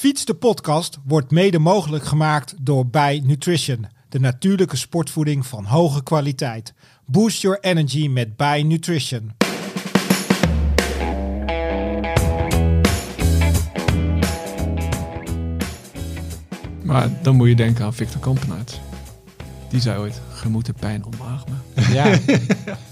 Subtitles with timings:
[0.00, 6.02] Fiets de podcast wordt mede mogelijk gemaakt door Bij Nutrition, de natuurlijke sportvoeding van hoge
[6.02, 6.74] kwaliteit.
[7.06, 9.32] Boost your energy met Bij Nutrition.
[16.82, 18.80] Maar dan moet je denken aan Victor Kampenaerts.
[19.68, 21.62] Die zei ooit, je moet de pijn omarmen.
[21.92, 22.18] Ja.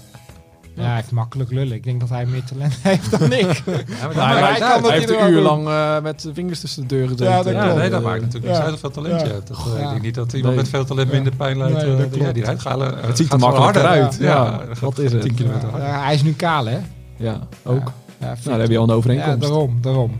[0.79, 1.75] ja, hij heeft makkelijk lullen.
[1.75, 3.41] Ik denk dat hij meer talent heeft dan ik.
[3.65, 6.81] Ja, maar maar dat hij kan Hij heeft een uur lang eh, met vingers tussen
[6.81, 7.25] de deur gezeten.
[7.25, 7.77] Ja, dat Ja, klopt.
[7.77, 8.51] nee, dat maakt natuurlijk Ja.
[8.51, 9.33] niet uit hoeveel talent je Ja.
[9.33, 9.45] hebt.
[9.45, 9.83] Toch, eh, Ja.
[9.85, 10.63] Ik denk niet dat iemand Nee.
[10.63, 11.73] met veel talent minder pijn leidt.
[11.77, 14.17] Nee, eh, dat die- ja, rijdt gaan, Het ziet er makkelijker uit.
[14.19, 15.21] Ja, dat is het?
[15.21, 15.87] 10 kilometer harder.
[15.87, 16.77] Ja, hij is nu kaal, hè?
[17.17, 17.91] Ja, ook.
[18.19, 19.41] Ja, ja, Nou, dan heb je al een Ja, overeenkomst.
[19.41, 20.19] daarom, daarom.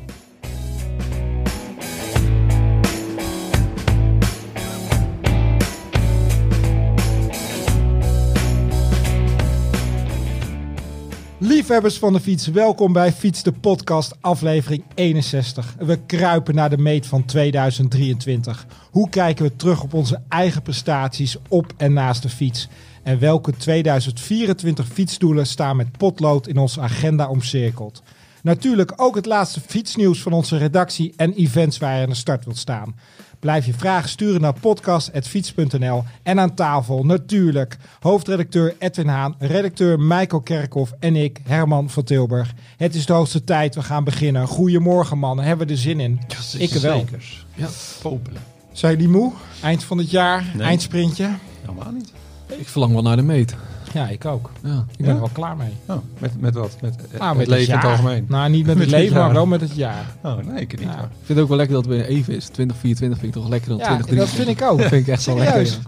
[11.70, 15.76] Liefhebbers van de fiets, welkom bij Fiets de Podcast, aflevering 61.
[15.80, 18.66] We kruipen naar de meet van 2023.
[18.92, 22.68] Hoe kijken we terug op onze eigen prestaties op en naast de fiets?
[23.04, 28.04] En welke 2024 fietsdoelen staan met potlood in onze agenda omcirkeld?
[28.42, 32.46] Natuurlijk ook het laatste fietsnieuws van onze redactie en events waar je aan de start
[32.46, 32.96] wilt staan.
[33.40, 36.04] Blijf je vragen sturen naar podcast.fiets.nl.
[36.24, 42.54] En aan tafel natuurlijk hoofdredacteur Edwin Haan, redacteur Michael Kerkhoff en ik, Herman van Tilburg.
[42.78, 44.48] Het is de hoogste tijd, we gaan beginnen.
[44.48, 46.20] Goedemorgen mannen, hebben we er zin in?
[46.58, 47.00] Ik wel.
[47.00, 47.46] Zekers.
[47.56, 47.68] Ja.
[48.02, 48.42] Popelen.
[48.72, 49.32] Zijn jullie moe?
[49.62, 50.68] Eind van het jaar, Nee.
[50.68, 51.30] eindsprintje?
[51.62, 52.12] Helemaal niet.
[52.58, 53.56] Ik verlang wel naar de meet.
[53.94, 54.52] Ja, ik ook.
[54.64, 54.86] Ja.
[54.92, 55.14] Ik ben Ja?
[55.14, 55.74] er wel klaar mee.
[55.88, 56.78] Oh, met, met wat?
[56.82, 58.26] Met, eh, Nou, het leven in het algemeen?
[58.28, 60.06] Nou, niet met, Met het het leven, maar wel met het jaar.
[60.24, 60.88] Oh, nee, ik niet.
[60.90, 60.94] Ja.
[61.04, 62.46] Ik vind het ook wel lekker dat het weer even is.
[62.46, 64.46] 2024 vind ik toch lekker dan Ja, dat 2023.
[64.46, 64.78] vind ik ook.
[64.80, 65.66] Dat vind ik echt wel lekker.
[65.68, 65.80] Serieus.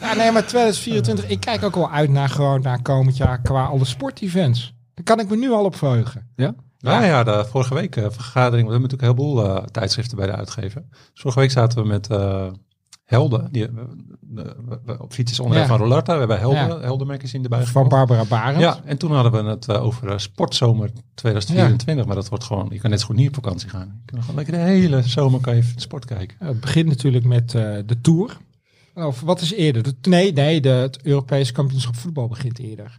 [0.00, 0.06] ja.
[0.08, 3.64] Ja, nee, maar 2024, ik kijk ook wel uit naar gewoon naar komend jaar qua
[3.64, 4.74] alle sportevents.
[4.94, 6.28] Daar kan ik me nu al op verheugen.
[6.36, 6.54] Ja?
[6.78, 8.66] Ja, ja, de vorige week eh, vergadering.
[8.66, 10.82] We hebben natuurlijk een heleboel eh, tijdschriften bij de uitgever.
[10.90, 12.46] Dus vorige week zaten we met eh,
[13.04, 13.48] Helden.
[13.52, 13.70] Die, eh,
[14.20, 15.68] we- we- we- op fiets is onderdeel Ja.
[15.68, 16.12] van Rolarta.
[16.12, 16.80] We hebben Helden, Ja.
[16.80, 17.88] Helden magazine erbij Van.
[17.88, 18.60] Barbara Barend.
[18.60, 22.06] Ja, en toen hadden we het eh, over eh, sportzomer 2024.
[22.06, 24.00] Maar dat wordt gewoon, je kan net zo goed niet op vakantie gaan.
[24.06, 26.36] Je kan gewoon lekker de hele zomer kan je sport kijken.
[26.38, 28.36] Het begint natuurlijk met eh, de Tour.
[28.94, 29.82] Of wat is eerder?
[29.82, 32.98] De, nee, nee de, het Europese kampioenschap voetbal begint eerder.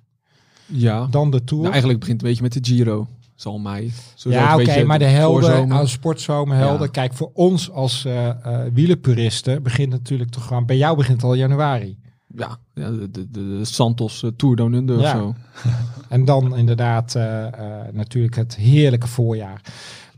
[0.66, 1.06] Ja.
[1.08, 1.62] Dan de Tour.
[1.62, 3.08] Nou, eigenlijk begint het een beetje met de Giro.
[3.36, 3.92] Dat is al mei.
[4.16, 6.86] Sowieso ja, oké, beetje maar de helden, als sportzomerhelden.
[6.86, 6.92] Ja.
[6.92, 10.66] Kijk, voor ons als eh eh wielerpuristen begint natuurlijk toch gewoon...
[10.66, 11.98] Bij jou begint het al januari.
[12.36, 15.04] Ja, ja de, de, de Santos eh, Tour Down Under Ja.
[15.14, 15.36] of zo.
[16.10, 19.62] En dan inderdaad eh, eh, natuurlijk het heerlijke voorjaar.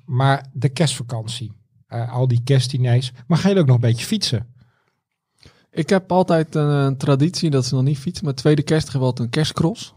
[0.06, 1.52] Maar de kerstvakantie.
[1.88, 3.12] eh, al die kerstdiners.
[3.28, 4.46] Maar ga je ook nog een beetje fietsen?
[5.72, 9.02] Ik heb altijd een, een traditie, dat is nog niet fietsen, maar tweede kerst hebben
[9.02, 9.94] we altijd een kerstcross.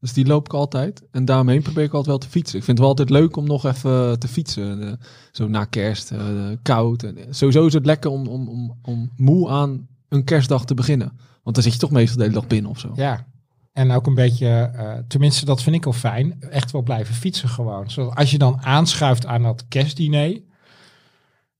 [0.00, 1.02] Dus die loop ik altijd.
[1.10, 2.58] En daaromheen probeer ik altijd wel te fietsen.
[2.58, 4.82] Ik vind het wel altijd leuk om nog even te fietsen.
[4.88, 4.92] eh,
[5.32, 6.18] zo na kerst, eh,
[6.62, 7.02] koud.
[7.02, 11.12] En, sowieso is het lekker om, om, om, om moe aan een kerstdag te beginnen.
[11.42, 12.92] Want dan zit je toch meestal de hele dag binnen of zo.
[12.94, 13.26] Ja.
[13.72, 17.48] En ook een beetje, eh, tenminste dat vind ik wel fijn, echt wel blijven fietsen
[17.48, 17.90] gewoon.
[17.90, 20.40] Zodat als je dan aanschuift aan dat kerstdiner,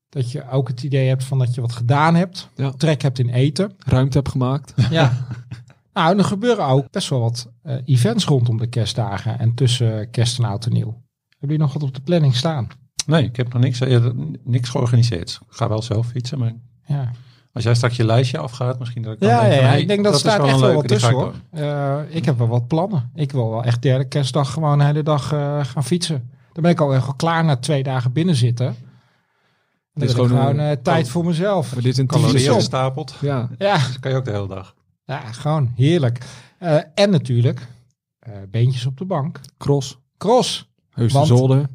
[0.09, 2.71] dat je ook het idee hebt van dat je wat gedaan hebt, Ja.
[2.71, 3.73] trek hebt in eten.
[3.79, 4.75] Ruimte heb gemaakt.
[4.91, 5.13] Ja.
[5.93, 10.39] nou, er gebeuren ook best wel wat eh, events rondom de kerstdagen en tussen kerst
[10.39, 11.03] en oud en nieuw.
[11.29, 12.69] Hebben jullie nog wat op de planning staan?
[13.07, 14.07] Nee, ik heb nog niks, eh,
[14.45, 15.39] niks georganiseerd.
[15.49, 16.53] Ik ga wel zelf fietsen, maar
[16.85, 17.11] Ja,
[17.53, 19.71] als jij straks je lijstje afgaat, misschien dat ik dan ja, denk ja, van, ja.
[19.73, 21.35] hey, ik denk dat, is staat wel echt wel wat tussen ik hoor.
[21.51, 23.11] Eh, ik heb wel wat plannen.
[23.15, 26.31] Ik wil wel echt derde kerstdag gewoon de hele dag eh, gaan fietsen.
[26.53, 28.77] Dan ben ik al echt klaar na twee dagen binnen zitten.
[29.95, 31.73] Is ik gewoon gewoon een- eh, tijd voor mezelf.
[31.75, 33.15] Maar dit is een Calorieën gestapeld.
[33.21, 34.75] Ja, Ja, Dat kan je ook de hele dag.
[35.11, 36.19] Ja gewoon heerlijk.
[36.59, 37.67] Eh, en natuurlijk
[38.19, 39.41] eh, beentjes op de bank.
[39.59, 39.99] cross.
[40.17, 40.69] Cross.
[40.91, 41.67] Heusden Want- Zolder.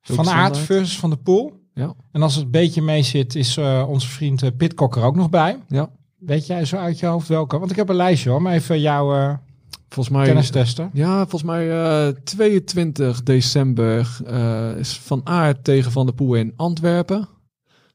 [0.00, 1.52] Van Aert versus Van de Poel.
[1.74, 1.94] Ja.
[2.12, 5.30] En als het een beetje mee zit, is eh, onze vriend Pitcock er ook nog
[5.30, 5.58] bij.
[5.68, 5.90] Ja.
[6.18, 7.58] Weet jij zo uit je hoofd welke?
[7.58, 9.38] Want ik heb een lijstje hoor, maar even jouw
[9.88, 10.26] Volgens mij...
[10.26, 10.90] kennis testen.
[10.92, 14.20] Ja, volgens mij eh 22 december
[14.78, 17.28] is Van Aert tegen Van der Poel in Antwerpen.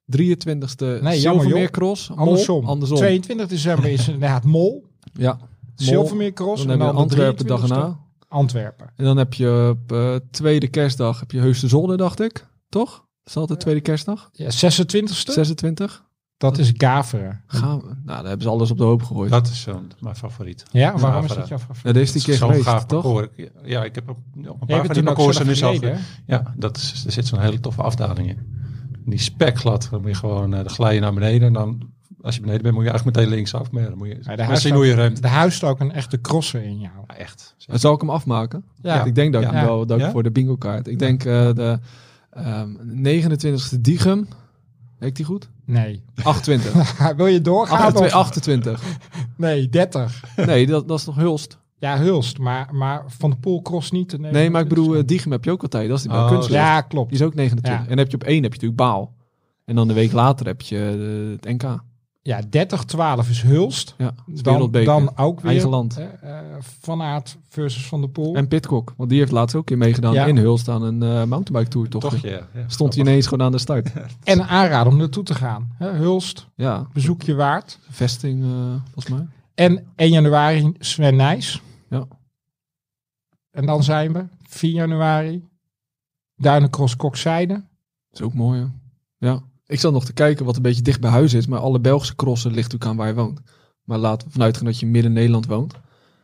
[0.05, 1.71] 23e Nee, jammer, Silvermeer joh.
[1.71, 2.09] Cross.
[2.09, 2.17] Mol.
[2.17, 2.65] Andersom.
[2.65, 2.97] Andersom.
[2.97, 4.85] 22 december is inderdaad Mol.
[5.13, 5.33] Ja.
[5.33, 5.47] Mol.
[5.75, 6.61] Silvermeer Cross.
[6.61, 7.99] Dan en dan Antwerpen de dag 23e erna.
[8.27, 8.91] Antwerpen.
[8.95, 12.47] En dan heb je op eh, tweede kerstdag heb je Heusden Zolder, dacht ik.
[12.69, 12.91] Toch?
[12.91, 14.29] Dat is altijd tweede kerstdag.
[14.33, 15.11] Ja, 26e.
[15.11, 16.03] 26.
[16.37, 17.43] Dat is Gaveren.
[17.47, 17.85] Gaan we.
[17.85, 19.31] Nou, daar hebben ze alles op de hoop gegooid.
[19.31, 20.63] Dat is zo'n, mijn favoriet.
[20.71, 21.83] Ja, waarom is dat jouw favoriet?
[21.83, 23.03] Ja, deze die keer Zo'n geweest, gaaf toch?
[23.03, 23.49] parcours.
[23.63, 25.79] Ja, ik heb op, op een paar van die parcoursen nu zelf?
[26.25, 28.37] Ja, dat is, er zit zo'n hele toffe afdaling in.
[29.05, 31.89] Die spekglad, dan moet je gewoon, eh, dan glij je naar beneden en dan,
[32.21, 33.71] als je beneden bent, moet je eigenlijk meteen linksaf.
[33.71, 35.23] Maar ja, dan moet je Ja, de zien hoe je remt.
[35.23, 36.93] Er huist ook een echte crosser in jou.
[37.07, 37.55] Ja, echt.
[37.67, 38.63] En zal ik hem afmaken?
[38.81, 39.03] Ja.
[39.03, 40.87] Ik denk dat ik, hem wel, dat ik voor de bingo kaart.
[40.87, 41.79] Ik denk eh, de
[42.29, 42.69] Ehm
[43.03, 44.27] 29e Diegem.
[44.99, 45.49] Heet die goed?
[45.65, 46.03] Nee.
[46.23, 46.97] 28.
[47.17, 47.77] Wil je doorgaan?
[47.77, 48.15] 28.
[48.19, 48.83] of- 28.
[49.37, 50.23] Nee, 30.
[50.45, 51.57] Nee, dat, dat is nog Hulst.
[51.77, 52.37] Ja, Hulst.
[52.37, 54.09] Maar, maar Van de Poel cross niet.
[54.09, 55.05] de Nee, maar ik bedoel, 29e.
[55.05, 55.87] Diegem heb je ook altijd.
[55.87, 56.47] Dat is die bij Oh.
[56.47, 57.09] Ja, klopt.
[57.09, 57.85] Die is ook 29.
[57.85, 57.91] Ja.
[57.91, 59.13] En heb je op één heb je natuurlijk Baal.
[59.65, 60.77] En dan de week later heb je
[61.39, 61.83] eh, het NK.
[62.21, 62.41] Ja,
[63.25, 63.95] 30-12 is Hulst.
[63.97, 65.97] Ja, dat is Dan, dan ook weer Eigen land.
[65.97, 66.29] eh,
[66.79, 68.35] Van Aert versus Van der Poel.
[68.35, 70.25] En Pitcock, want die heeft laatst ook een keer meegedaan Ja.
[70.25, 70.97] in Hulst aan een
[71.29, 72.01] mountainbike tour toch?
[72.01, 72.29] Toch, ja.
[72.29, 72.63] ja.
[72.67, 73.91] Stond hij ineens gewoon aan de start.
[74.23, 75.71] En een aanrader om naartoe te gaan.
[75.77, 77.79] Hè, Hulst, Ja, bezoekje waard.
[77.89, 78.49] vesting eh,
[78.93, 79.27] volgens mij.
[79.55, 81.61] En 1 januari Sven Nijs.
[81.89, 82.07] Ja.
[83.51, 85.47] En dan zijn we 4 januari
[86.35, 87.63] Duinencross Kokzijde.
[88.11, 88.65] is ook mooi, hè?
[89.27, 89.43] Ja.
[89.65, 92.15] Ik zat nog te kijken wat een beetje dicht bij huis is, maar alle Belgische
[92.15, 93.41] crossen ligt natuurlijk aan waar je woont.
[93.83, 95.73] Maar laten we vanuit gaan dat je midden Nederland woont.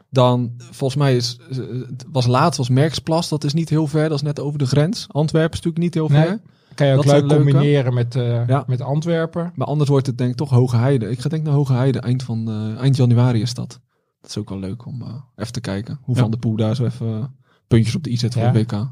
[0.09, 1.57] Dan, volgens mij is, eh,
[1.87, 4.65] het was laatst was Merksplas, dat is niet heel ver, dat is net over de
[4.65, 5.07] grens.
[5.11, 6.37] Antwerpen is natuurlijk niet heel Nee.
[6.81, 8.63] Kan je ook Dat leuk combineren met, eh, Ja.
[8.67, 9.51] met Antwerpen.
[9.55, 11.09] Maar anders wordt het denk ik toch Hoge Heide.
[11.09, 13.79] Ik ga denk naar Hoge Heide, eind, van, eh, eind januari is dat.
[14.21, 15.99] Dat is ook wel leuk om eh, even te kijken.
[16.01, 16.21] Hoe Ja.
[16.21, 17.35] Van de Poel daar zo even
[17.67, 18.51] puntjes op de i zet voor Ja.
[18.53, 18.87] het WK.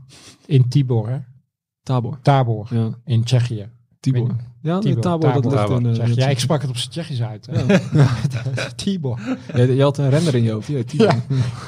[0.45, 1.17] In Tibor, hè?
[1.83, 2.17] Tabor.
[2.21, 3.69] Tabor, Ja, in Tsjechië.
[3.99, 4.35] Tibor.
[4.61, 5.57] Ja, Tibor, Tabor, dat Tabor.
[5.67, 5.85] ligt in...
[5.87, 6.19] eh, Tsjechië.
[6.19, 7.47] Ja, ik sprak het op zijn Tsjechisch uit.
[7.51, 7.79] Hè?
[8.75, 9.19] Tibor.
[9.53, 10.67] Ja, je had een renner in je hoofd.
[10.67, 11.07] Ja, Tibor.
[11.07, 11.15] Ja.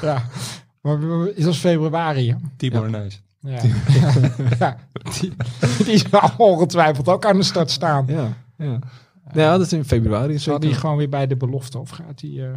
[0.02, 0.22] Ja.
[0.82, 2.36] Maar we- is dat februari, hè?
[2.56, 3.02] Tibor Ja.
[3.42, 3.60] Ja.
[4.58, 4.76] ja.
[5.20, 5.32] Die,
[5.84, 8.04] die zal ongetwijfeld ook aan de start staan.
[8.08, 8.78] Ja, ja.
[9.34, 10.38] ja, dat is in februari.
[10.38, 12.42] Zal die gewoon weer bij de belofte of gaat die...
[12.46, 12.50] eh,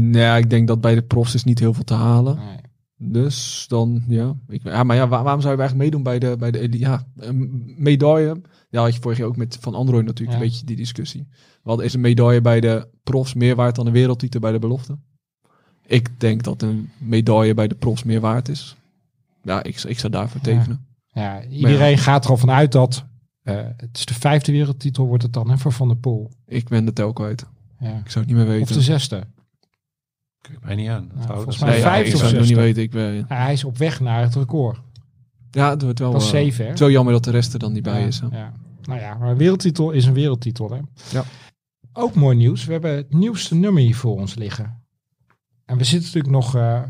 [0.00, 2.36] Nee, ik denk dat bij de profs is niet heel veel te halen.
[2.36, 2.56] nee.
[2.96, 4.34] Dus dan, ja.
[4.48, 6.78] Ik, ja maar ja, waar- waarom zou je eigenlijk meedoen bij de, bij de eli-
[6.78, 8.40] ja, een medaille?
[8.70, 10.42] Ja, had je vorig jaar ook met Van Android natuurlijk Ja.
[10.44, 11.28] een beetje die discussie.
[11.62, 14.98] Wat is een medaille bij de profs meer waard dan een wereldtitel bij de belofte?
[15.86, 18.76] Ik denk dat een medaille bij de profs meer waard is.
[19.44, 20.46] Ja, ik, ik zou daarvoor Ja.
[20.56, 20.86] tekenen.
[21.08, 23.04] Ja, iedereen gaat er al vanuit dat...
[23.42, 26.30] eh, het is de vijfde wereldtitel wordt het dan hè, voor Van der Poel.
[26.46, 27.46] Ik ben de tel kwijt.
[27.78, 27.88] Ja.
[28.04, 28.62] Ik zou het niet meer weten.
[28.62, 29.26] Of de zesde.
[30.40, 31.10] Kijk mij niet aan.
[31.14, 32.82] Dat volgens mij Nee, vijfde ik of zou het nog niet weten.
[32.82, 34.80] Ik ben, Ja, hij is op weg naar het record.
[35.50, 36.76] ja, het wordt wel Dat is eh, zeven, hè?
[36.76, 38.20] zo jammer dat de rest er dan niet bij is.
[38.20, 38.26] hè.
[38.38, 38.52] Ja.
[38.82, 40.70] Nou ja, maar een wereldtitel is een wereldtitel.
[40.70, 40.78] Hè?
[41.18, 41.24] Ja.
[41.92, 42.64] Ook mooi nieuws.
[42.64, 44.82] We hebben het nieuwste nummer hier voor ons liggen.
[45.64, 46.82] En we zitten natuurlijk nog eh,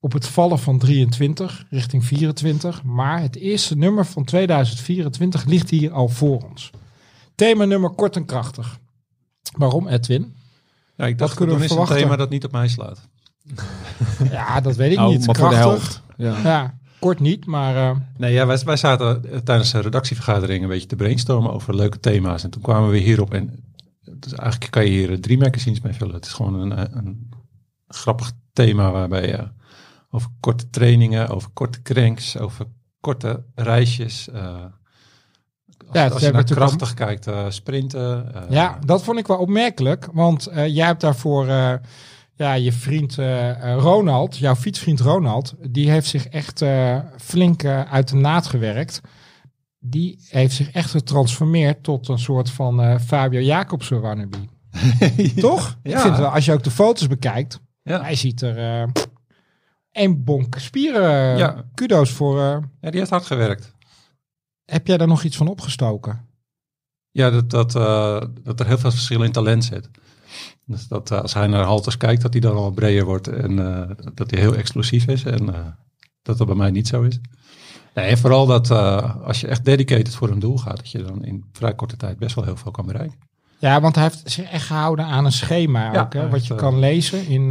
[0.00, 2.82] op het vallen van 23 richting 24.
[2.82, 6.70] Maar het eerste nummer van 2024 ligt hier al voor ons.
[7.34, 8.78] Thema nummer kort en krachtig.
[9.56, 10.34] Waarom, Edwin?
[10.96, 12.04] Ja, ik dacht, kunnen we dan is een verwachten?
[12.06, 13.08] thema dat niet op mij slaat.
[14.30, 15.26] Ja, dat weet ik Nou, niet.
[15.26, 15.80] maar voor de krachtig.
[15.82, 16.02] helft.
[16.16, 16.50] Ja.
[16.50, 20.68] Ja, kort niet, maar eh, Nee, ja, wij, wij zaten eh, tijdens de redactievergadering een
[20.68, 22.44] beetje te brainstormen over leuke thema's.
[22.44, 23.64] En toen kwamen we hierop en
[24.16, 26.14] dus eigenlijk kan je hier eh, drie magazines mee vullen.
[26.14, 27.30] Het is gewoon een, eh, een
[27.88, 29.48] grappig thema waarbij je
[30.10, 32.66] over korte trainingen, over korte cranks, over
[33.00, 34.28] korte reisjes.
[34.28, 34.54] eh,
[35.86, 38.34] als, Ja, als je naar krachtig kijkt, eh, sprinten.
[38.34, 40.08] eh, Ja, dat vond ik wel opmerkelijk.
[40.12, 41.72] Want eh, jij hebt daarvoor eh,
[42.34, 43.14] ja, je vriend
[43.76, 49.00] Ronald, jouw fietsvriend Ronald, die heeft zich echt eh, flink eh, uit de naad gewerkt.
[49.78, 54.36] Die heeft zich echt getransformeerd tot een soort van eh, Fabio Jacobsen wannabe.
[55.40, 55.78] Toch?
[55.82, 56.00] Ik Ja.
[56.00, 58.00] vind wel, als je ook de foto's bekijkt, ja.
[58.02, 58.88] hij ziet er
[60.00, 61.36] een bonk spieren.
[61.36, 61.64] Ja.
[61.74, 62.40] Kudo's voor.
[62.40, 63.74] eh, ja, die heeft hard gewerkt.
[64.64, 66.28] heb jij daar nog iets van opgestoken?
[67.10, 69.90] Ja, dat, dat, eh, dat er heel veel verschil in talent zit.
[70.66, 73.56] Dus dat eh, als hij naar halters kijkt, dat hij dan al breder wordt en
[74.14, 75.24] dat hij heel explosief is.
[75.24, 75.46] En
[76.22, 77.18] dat dat bij mij niet zo is.
[77.94, 81.24] Nee, en vooral dat als je echt dedicated voor een doel gaat, dat je dan
[81.24, 83.18] in vrij korte tijd best wel heel veel kan bereiken.
[83.58, 86.54] Ja, want hij heeft zich echt gehouden aan een schema Ja, ook, hè, wat je
[86.54, 87.50] kan lezen in,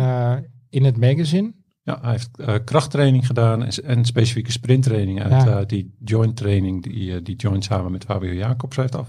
[0.69, 1.53] in het magazine.
[1.89, 5.59] Ja, hij heeft eh, krachttraining gedaan en, en specifieke sprinttraining uit Ja.
[5.59, 9.07] eh, die joint training die, eh, die joint samen met Fabio Jacobs heeft, af,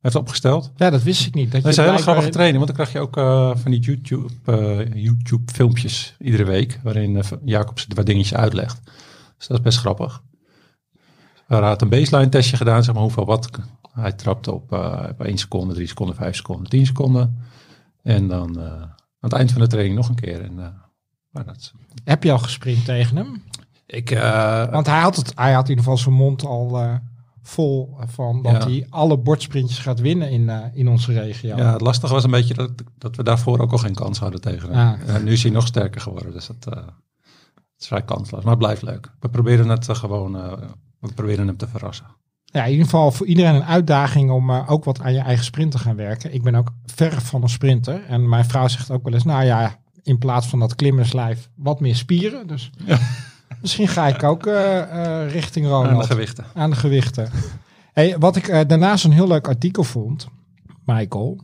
[0.00, 0.72] heeft opgesteld.
[0.76, 1.52] Ja, dat wist ik niet.
[1.52, 3.14] Dat Dat is een hele grappige training, want dan krijg je ook
[3.60, 4.28] van die YouTube,
[4.94, 8.80] YouTube filmpjes iedere week, waarin Jacobs wat dingetjes uitlegt.
[9.36, 10.22] Dus dat is best grappig.
[11.46, 13.50] Hij had een baseline testje gedaan, zeg maar hoeveel wat
[13.92, 14.72] hij trapte op,
[15.10, 17.38] op 1 seconde, 3 seconden, 5 seconden, 10 seconden.
[18.02, 20.40] En dan aan het eind van de training nog een keer.
[20.40, 20.74] En,
[21.30, 21.72] maar dat
[22.04, 23.42] Heb je al gesprint tegen hem?
[23.86, 26.94] ik, eh, Want hij had, het, hij had in ieder geval zijn mond al eh,
[27.42, 28.68] vol van dat Ja.
[28.68, 31.56] hij alle bordsprintjes gaat winnen in, eh, in onze regio.
[31.56, 34.40] ja, het lastige was een beetje dat, dat we daarvoor ook al geen kans hadden
[34.40, 34.88] tegen hem.
[35.08, 35.14] Ah.
[35.14, 36.84] En nu is hij nog sterker geworden, dus dat, het
[37.78, 38.42] is vrij kansloos.
[38.42, 39.12] Maar het blijft leuk.
[39.20, 40.32] We proberen het gewoon,
[40.98, 42.06] we proberen hem te verrassen.
[42.44, 45.70] Ja, in ieder geval voor iedereen een uitdaging om ook wat aan je eigen sprint
[45.70, 46.34] te gaan werken.
[46.34, 48.04] Ik ben ook ver van een sprinter.
[48.04, 51.80] En mijn vrouw zegt ook wel eens, nou ja, in plaats van dat klimmerslijf wat
[51.80, 52.46] meer spieren.
[52.46, 52.98] Dus Ja.
[53.60, 54.80] Misschien ga ik ook eh,
[55.24, 56.06] eh, richting Aan de Ronald.
[56.06, 56.44] gewichten.
[56.54, 57.30] aan de gewichten.
[57.92, 60.28] Hey, wat ik eh, daarnaast een heel leuk artikel vond,
[60.84, 61.40] Michael.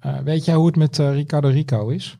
[0.00, 2.18] eh, weet jij hoe het met Ricardo Rico is?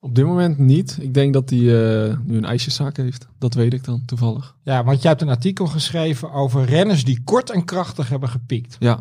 [0.00, 0.98] Op dit moment niet.
[1.00, 3.26] Ik denk dat hij eh, nu een ijsjeszaak heeft.
[3.38, 4.56] Dat weet ik dan toevallig.
[4.62, 8.76] Ja, want jij hebt een artikel geschreven over renners die kort en krachtig hebben gepiekt.
[8.78, 9.00] Ja.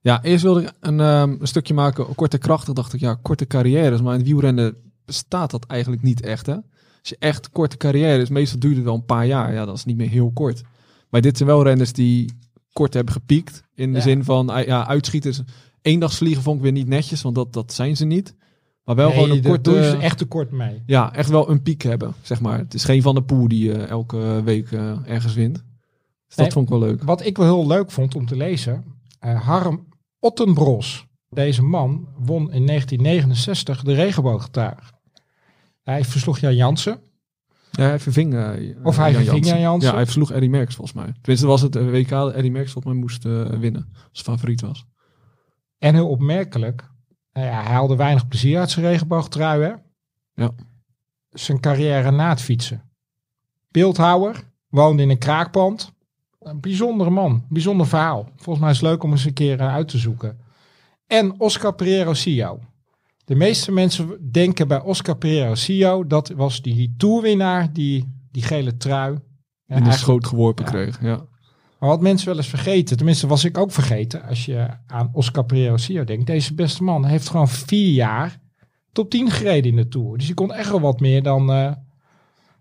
[0.00, 2.74] Ja, eerst wilde ik een, ehm, een stukje maken, korte krachtig.
[2.74, 4.00] Dacht ik, ja, korte carrières.
[4.02, 4.76] Maar in het wielrennen
[5.08, 6.52] bestaat dat eigenlijk niet echt, hè?
[7.00, 9.52] Als je echt korte carrière is, meestal duurt het wel een paar jaar.
[9.52, 10.62] Ja, dat is niet meer heel kort.
[11.10, 12.32] Maar dit zijn wel renners die
[12.72, 13.62] kort hebben gepiekt.
[13.74, 14.02] In de Ja.
[14.04, 15.40] zin van, eh, ja, uitschieters.
[15.82, 18.34] Eendagsvliegen vond ik weer niet netjes, want dat, dat zijn ze niet.
[18.84, 19.70] Maar wel Nee, gewoon een korte...
[19.70, 20.82] doen ze echt te kort mee.
[20.86, 22.58] Ja, echt wel een piek hebben, zeg maar.
[22.58, 25.64] Het is geen Van de Poel die eh, elke week eh, ergens wint.
[26.26, 27.02] Dus dat vond ik wel leuk.
[27.02, 28.84] Wat ik wel heel leuk vond om te lezen,
[29.18, 29.86] eh, Harm
[30.18, 31.06] Ottenbros.
[31.30, 34.92] Deze man won in 1969 de regenboogtuig.
[35.88, 37.00] Hij versloeg Jan Jansen.
[37.70, 38.34] Ja, hij verving...
[38.34, 39.88] eh, Of hij Jan verving Jan Jansen.
[39.90, 41.12] Ja, hij versloeg Eddie Merckx volgens mij.
[41.20, 43.92] Tenminste was het eh, WK dat Eddie Merckx volgens mij moest eh, winnen.
[44.10, 44.86] Als favoriet was.
[45.78, 46.84] En heel opmerkelijk,
[47.32, 49.62] nou ja, hij haalde weinig plezier uit zijn regenboogtrui.
[49.62, 49.72] Hè?
[50.34, 50.50] Ja.
[51.30, 52.82] Zijn carrière na het fietsen.
[53.68, 55.92] Beeldhouwer, woonde in een kraakpand.
[56.40, 58.28] Een bijzondere man, bijzonder verhaal.
[58.36, 60.38] Volgens mij is het leuk om eens een keer uit te zoeken.
[61.06, 62.60] En Oscar Pereiro Sio.
[63.28, 68.76] De meeste mensen denken bij Oscar Pereiro Sio, dat was die toerwinnaar, die, die gele
[68.76, 69.18] trui.
[69.66, 70.70] In de schoot geworpen ja.
[70.70, 71.02] kreeg.
[71.02, 71.26] Ja.
[71.78, 75.44] maar wat mensen wel eens vergeten, tenminste was ik ook vergeten, als je aan Oscar
[75.44, 76.26] Pereiro Sio denkt.
[76.26, 78.40] Deze beste man heeft gewoon vier jaar
[78.92, 80.16] top 10 gereden in de Tour.
[80.16, 81.72] Dus die kon echt wel wat meer dan, eh,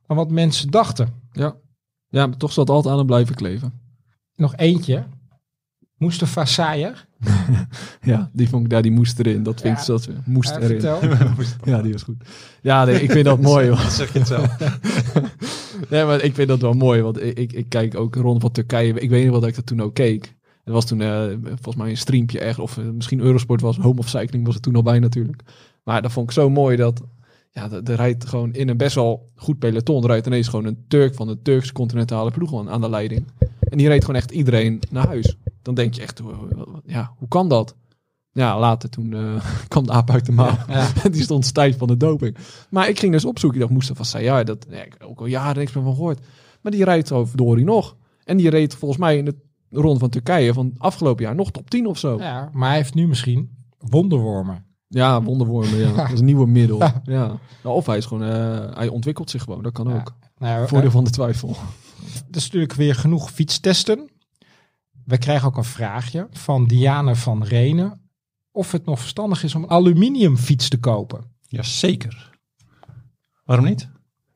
[0.07, 1.13] dan wat mensen dachten.
[1.31, 1.55] Ja.
[2.07, 3.81] ja, maar toch zal het altijd aan hem blijven kleven.
[4.35, 5.07] Nog eentje.
[5.97, 7.06] Mustafa Sayer.
[8.01, 9.43] Ja, die vond ik daar, die moest erin.
[9.43, 9.81] Dat vind Ja.
[9.81, 10.81] ik dat moest Eh, erin.
[10.81, 10.99] vertel.
[11.75, 12.15] Ja, die was goed.
[12.61, 13.67] Ja, nee, ik vind dat mooi.
[13.69, 13.77] hoor.
[13.77, 14.57] Dat zeg je het zelf.
[15.89, 18.51] Nee, maar ik vind dat wel mooi, want ik, ik, ik kijk ook rond van
[18.51, 18.93] Turkije.
[18.99, 20.35] Ik weet niet wat ik dat toen ook keek.
[20.63, 23.99] Het was toen eh, volgens mij een streampje echt, of eh, misschien Eurosport was, Home
[23.99, 25.41] of Cycling was het toen al bij natuurlijk.
[25.83, 27.01] Maar dat vond ik zo mooi dat,
[27.51, 30.83] ja, er rijdt gewoon in een best wel goed peloton, er rijdt ineens gewoon een
[30.87, 33.25] Turk van de Turkse continentale ploeg aan de leiding.
[33.69, 35.37] En die reed gewoon echt iedereen naar huis.
[35.61, 37.75] Dan denk je echt, hoe- ja, hoe kan dat?
[38.31, 40.57] Ja, later toen eh, kwam de aap uit de mouw.
[40.67, 40.87] Ja.
[41.11, 42.37] die stond stijf van de doping.
[42.69, 43.59] Maar ik ging dus opzoeken.
[43.59, 46.25] Ik dacht, Mustafa Sayar, dat ja, ik heb ook al jaren niks meer van gehoord.
[46.61, 47.95] Maar die rijdt zo verdorie nog.
[48.23, 49.35] En die reed volgens mij in de
[49.71, 52.17] ronde van Turkije van afgelopen jaar nog top 10 of zo.
[52.17, 54.65] Ja, Ja, maar hij heeft nu misschien wonderwormen.
[55.23, 55.91] wonderwormen, ja.
[56.03, 56.79] Dat is een nieuwe middel.
[56.79, 57.01] Ja.
[57.03, 57.25] Ja.
[57.63, 59.63] Nou, of hij is gewoon, eh, hij ontwikkelt zich gewoon.
[59.63, 59.95] Dat kan Ja.
[59.95, 60.13] ook.
[60.37, 61.49] Nou, eh, Voordeel van de twijfel.
[62.05, 64.09] Er is natuurlijk weer genoeg fietstesten.
[65.05, 68.09] We krijgen ook een vraagje van Diane van Renen.
[68.51, 71.35] Of het nog verstandig is om een aluminiumfiets te kopen.
[71.41, 72.29] Jazeker.
[73.43, 73.89] Waarom niet?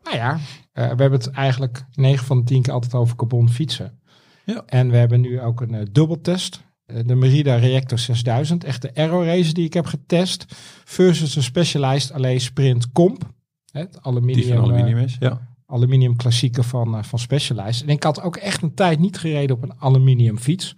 [0.03, 0.39] Nou ja, eh,
[0.73, 4.01] we hebben het eigenlijk 9 van de 10 keer altijd over carbon fietsen.
[4.45, 4.63] Ja.
[4.65, 6.63] En we hebben nu ook een eh, dubbeltest.
[6.85, 10.45] Eh, de Merida Reactor 6000, echt de Aero Race die ik heb getest.
[10.85, 13.33] Versus de Specialized Alley Sprint Comp.
[13.71, 15.49] Het Die aluminium, van aluminium eh, is, ja.
[15.71, 17.81] Aluminium klassieker van, eh, van Specialized.
[17.83, 20.75] En ik had ook echt een tijd niet gereden op een aluminium fiets.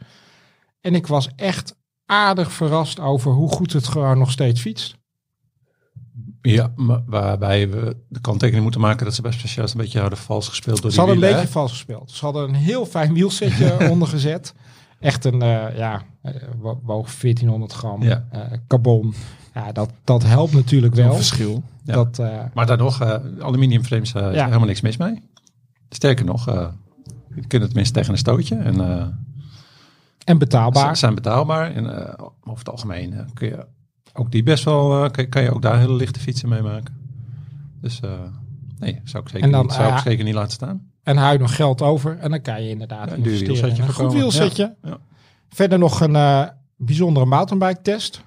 [0.81, 4.95] En ik was echt aardig verrast over hoe goed het gewoon nog steeds fietst.
[6.41, 10.17] Ja, maar waarbij we de kanttekening moeten maken dat ze bij Specialist een beetje hadden
[10.19, 12.11] vals gespeeld door Ze die hadden een beetje vals gespeeld.
[12.11, 14.53] Ze hadden een heel fijn wielsetje ondergezet.
[14.99, 18.27] Echt een, eh, ja, eh, wo- woog 1400 gram Ja.
[18.67, 19.13] carbon.
[19.53, 21.15] Ja, dat, dat helpt natuurlijk Wel wel.
[21.15, 21.63] verschil.
[21.83, 21.93] Ja.
[21.93, 22.43] Dat, eh.
[22.53, 24.45] Maar daar nog, eh aluminium frames, eh, is Ja.
[24.45, 25.21] helemaal niks mis mee.
[25.89, 28.55] Sterker nog, je kunt het tenminste tegen een stootje.
[28.55, 30.97] En en ze betaalbaar.
[30.97, 31.71] zijn betaalbaar.
[31.71, 31.85] En
[32.41, 33.65] over het algemeen kun je
[34.13, 36.95] ook die best wel, kan, kan je ook daar hele lichte fietsen mee maken.
[37.81, 37.99] Dus
[38.79, 40.91] nee, zou ik zeker, dan, niet, zou ik zeker niet laten staan.
[41.03, 42.17] En hou je nog geld over.
[42.17, 44.75] En dan kan je inderdaad Ja, een duur wielsetje in een goed wielsetje.
[44.81, 44.97] Ja, ja.
[45.49, 46.47] Verder nog een eh,
[46.77, 48.23] bijzondere mountainbike test.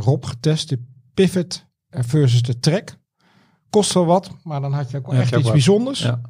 [0.00, 0.82] Rob getest, de
[1.14, 2.98] Pivot versus de Trek.
[3.70, 6.00] Kost wel wat, maar dan had je ook Ja, echt iets bijzonders.
[6.02, 6.20] Ja.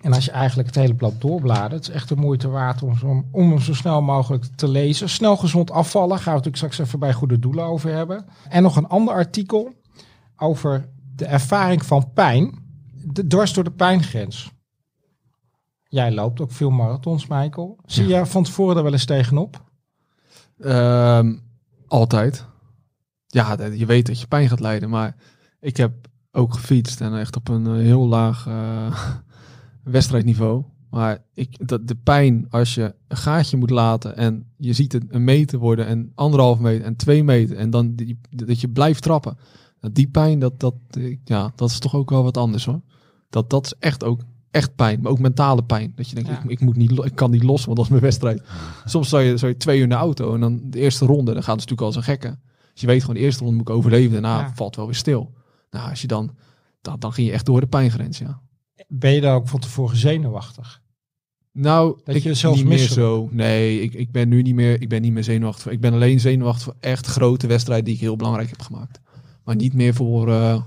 [0.00, 2.96] En als je eigenlijk het hele blad doorbladert, het is echt de moeite waard om,
[2.96, 5.08] zo- om hem zo snel mogelijk te lezen.
[5.08, 8.24] Snel gezond afvallen, gaan we natuurlijk straks even bij goede doelen over hebben.
[8.48, 9.72] En nog een ander artikel
[10.36, 12.58] over de ervaring van pijn,
[13.04, 14.50] de, dwars door de pijngrens.
[15.88, 17.78] Jij loopt ook veel marathons, Michael.
[17.86, 19.64] Zie je van tevoren er wel eens tegenop?
[20.58, 21.36] Ehm,
[21.86, 22.46] altijd.
[23.30, 25.16] Ja, je weet dat je pijn gaat lijden, maar
[25.60, 29.00] ik heb ook gefietst en echt op een eh, heel laag eh,
[29.84, 30.64] wedstrijdniveau.
[30.90, 35.04] Maar ik, dat, de pijn als je een gaatje moet laten en je ziet het
[35.08, 39.02] een meter worden en anderhalf meter en twee meter en dan die, dat je blijft
[39.02, 39.38] trappen.
[39.80, 42.80] Dat Die pijn, dat, dat, eh, ja, dat is toch ook wel wat anders hoor.
[43.30, 44.20] Dat, dat is echt ook
[44.50, 45.92] echt pijn, maar ook mentale pijn.
[45.96, 46.42] Dat je denkt, Ja.
[46.42, 48.42] ik, ik, moet niet, ik kan niet los, want dat is mijn wedstrijd.
[48.84, 51.32] Soms sta je, sta je twee uur in de auto en dan de eerste ronde,
[51.32, 52.38] dan gaat het natuurlijk al zo gekke.
[52.80, 54.52] Dus je weet gewoon, de eerste ronde moet ik overleven, daarna Ja.
[54.54, 55.32] valt wel weer stil.
[55.70, 56.36] Nou, als je dan,
[56.80, 58.40] dan, dan ging je echt door de pijngrens, ja.
[58.88, 60.80] Ben je dan ook van tevoren zenuwachtig?
[61.52, 63.28] Nou, Dat ik je zelfs niet meer zo.
[63.32, 65.62] Nee, ik, ik ben nu niet meer, ik ben niet meer zenuwachtig.
[65.62, 69.00] voor- Ik ben alleen zenuwachtig voor echt grote wedstrijden die ik heel belangrijk heb gemaakt.
[69.44, 70.62] Maar niet meer voor eh,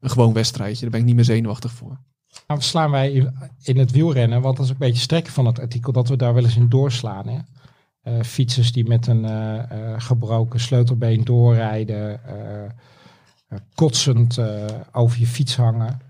[0.00, 0.80] een gewoon wedstrijdje.
[0.80, 2.00] Daar ben ik niet meer zenuwachtig voor.
[2.46, 5.58] Nou slaan wij in, in het wielrennen, want dat is een beetje strekken van het
[5.60, 7.28] artikel, dat we daar wel eens in doorslaan.
[7.28, 7.38] Hè?
[8.02, 15.20] Eh, fietsers die met een eh, eh, gebroken sleutelbeen doorrijden, eh, eh, kotsend eh, over
[15.20, 16.00] je fiets hangen.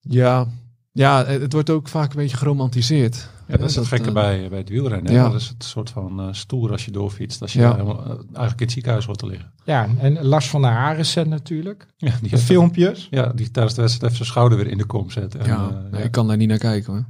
[0.00, 0.46] Ja,
[0.92, 3.28] ja, het wordt ook vaak een beetje geromantiseerd.
[3.46, 5.12] Ja, dat is het dat, gekke bij, bij het wielrennen.
[5.12, 5.22] ja.
[5.28, 7.42] Dat is het soort van eh, stoer als je doorfietst.
[7.42, 7.70] Als je Ja.
[7.72, 9.52] helemaal, eigenlijk in het ziekenhuis wordt te liggen.
[9.64, 11.86] Ja, en Lars van der Haar recent natuurlijk.
[11.96, 13.06] Ja, die, De filmpjes.
[13.10, 15.40] ja, die tijdens de wedstrijd even zijn schouder weer in de kom zetten.
[15.40, 16.06] En, Ja, nee, ja.
[16.06, 17.04] ik kan daar niet naar kijken hoor.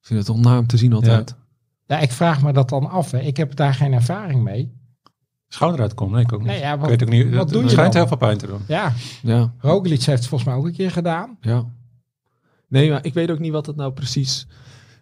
[0.00, 1.34] Ik vind het onnaam te zien altijd.
[1.88, 3.10] Ja, ik vraag me dat dan af.
[3.10, 3.18] Hè.
[3.20, 4.76] Ik heb daar geen ervaring mee.
[5.48, 6.14] Schouder uitkomen?
[6.14, 6.48] Nee, ik ook niet.
[6.48, 7.34] Nee, ja, ik wat- weet ook niet.
[7.34, 8.00] wat je schijnt dan?
[8.00, 8.60] heel veel pijn te doen.
[8.68, 8.92] Ja,
[9.22, 11.36] Ja, Roglic heeft het volgens mij ook een keer gedaan.
[11.40, 11.64] ja.
[12.68, 14.46] Nee, maar ik weet ook niet wat het nou precies...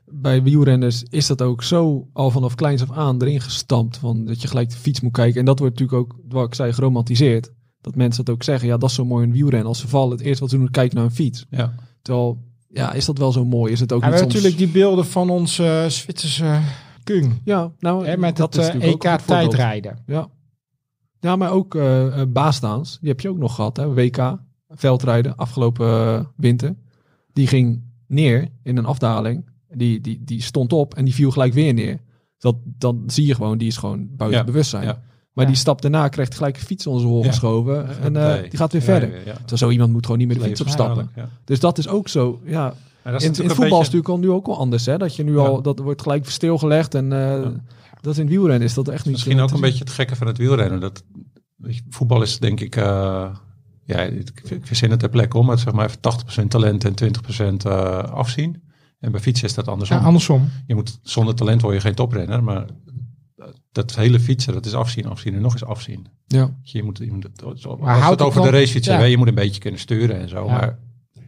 [0.09, 3.97] Bij wielrenners is dat ook zo al vanaf kleins af aan erin gestampt.
[3.97, 5.40] Van dat je gelijk de fiets moet kijken.
[5.40, 7.50] En dat wordt natuurlijk ook, wat ik zei, geromantiseerd.
[7.81, 8.69] Dat mensen dat ook zeggen.
[8.69, 9.69] Ja, dat is zo mooi in wielrennen.
[9.69, 11.47] Als ze vallen, het eerste wat ze doen is kijken naar een fiets.
[11.50, 11.75] Ja.
[12.02, 12.45] Terwijl,
[12.76, 13.73] ja, is dat wel zo mooi?
[13.73, 14.33] Is het ook Ja, niet soms...
[14.33, 16.61] natuurlijk die beelden van onze eh, Zwitserse
[17.04, 17.40] Kung.
[17.45, 19.26] Ja, nou, met dat het eh, EK goed voorbeeld.
[19.26, 19.99] tijdrijden.
[20.06, 20.28] Ja.
[21.21, 22.99] Ja, maar ook eh eh, baasstaans.
[23.00, 23.92] Die heb je ook nog gehad, hè?
[23.95, 24.37] WK,
[24.68, 26.76] veldrijden, afgelopen eh, winter.
[27.33, 29.49] Die ging neer in een afdaling.
[29.68, 32.00] Die, die, die stond op en die viel gelijk weer neer.
[32.38, 34.85] Dat, dan zie je gewoon, die is gewoon buiten Ja, bewustzijn.
[34.85, 35.02] ja.
[35.37, 35.50] Maar Ja.
[35.50, 37.28] die stap daarna krijgt gelijk een fiets onder zijn hol Ja.
[37.28, 37.88] geschoven.
[38.02, 38.49] En eh, Nee.
[38.49, 39.09] die gaat weer Ja, verder.
[39.11, 39.33] ja, ja.
[39.33, 41.11] Terwijl zo iemand moet gewoon niet meer de fiets opstappen.
[41.45, 42.75] Dus dat is ook zo, ja.
[43.02, 44.99] Maar dat is In, in voetbal is natuurlijk al nu ook al anders, hè?
[44.99, 45.38] Dat je nu Ja.
[45.47, 47.52] al, dat wordt gelijk stilgelegd en eh, Ja.
[48.00, 49.64] dat in het wielrennen is dat echt niet Misschien eh, ook een zien.
[49.64, 50.81] beetje het gekke van het wielrennen.
[50.81, 51.02] Dat,
[51.57, 53.29] weet je, voetbal is denk ik, eh,
[53.85, 56.94] ja, ik, ik verzin het ter plekke om, maar zeg maar even 80% talent en
[56.94, 58.62] 20% eh, afzien.
[59.01, 59.96] En bij fietsen is dat andersom.
[59.99, 60.49] Ja, andersom.
[60.66, 62.64] Je moet, zonder talent word je geen toprenner, maar
[63.77, 66.07] dat hele fietsen, dat is afzien, afzien en nog eens afzien.
[66.27, 66.57] Ja.
[66.62, 69.03] Je moet, je moet het, het over de racefiets ja.
[69.03, 70.45] je moet een beetje kunnen sturen en zo.
[70.45, 70.53] Ja.
[70.53, 70.79] Maar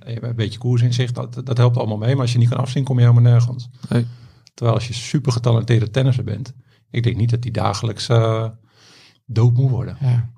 [0.05, 2.13] een beetje koersinzicht, dat, dat helpt allemaal mee.
[2.13, 3.69] Maar als je niet kan afzien, kom je helemaal nergens.
[3.89, 4.07] Nee.
[4.55, 6.55] Terwijl als je super getalenteerde tennisser bent,
[6.91, 8.49] ik denk niet dat die dagelijks eh
[9.29, 9.97] dood moet worden.
[10.01, 10.31] Ja.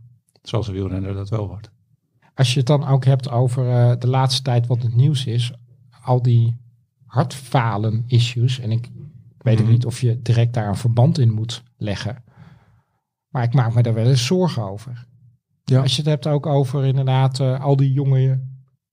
[0.42, 1.70] Zoals een wielrenner dat wel wordt.
[2.34, 5.52] Als je het dan ook hebt over eh, de laatste tijd wat het nieuws is.
[6.02, 6.56] Al die
[7.06, 8.58] hartfalen issues.
[8.58, 8.90] En ik
[9.42, 9.72] weet ook Mhm.
[9.72, 12.24] niet of je direct daar een verband in moet leggen.
[13.28, 15.06] Maar ik maak me daar wel eens zorgen over.
[15.64, 15.80] Ja.
[15.80, 18.40] Als je het hebt ook over inderdaad eh, al die jonge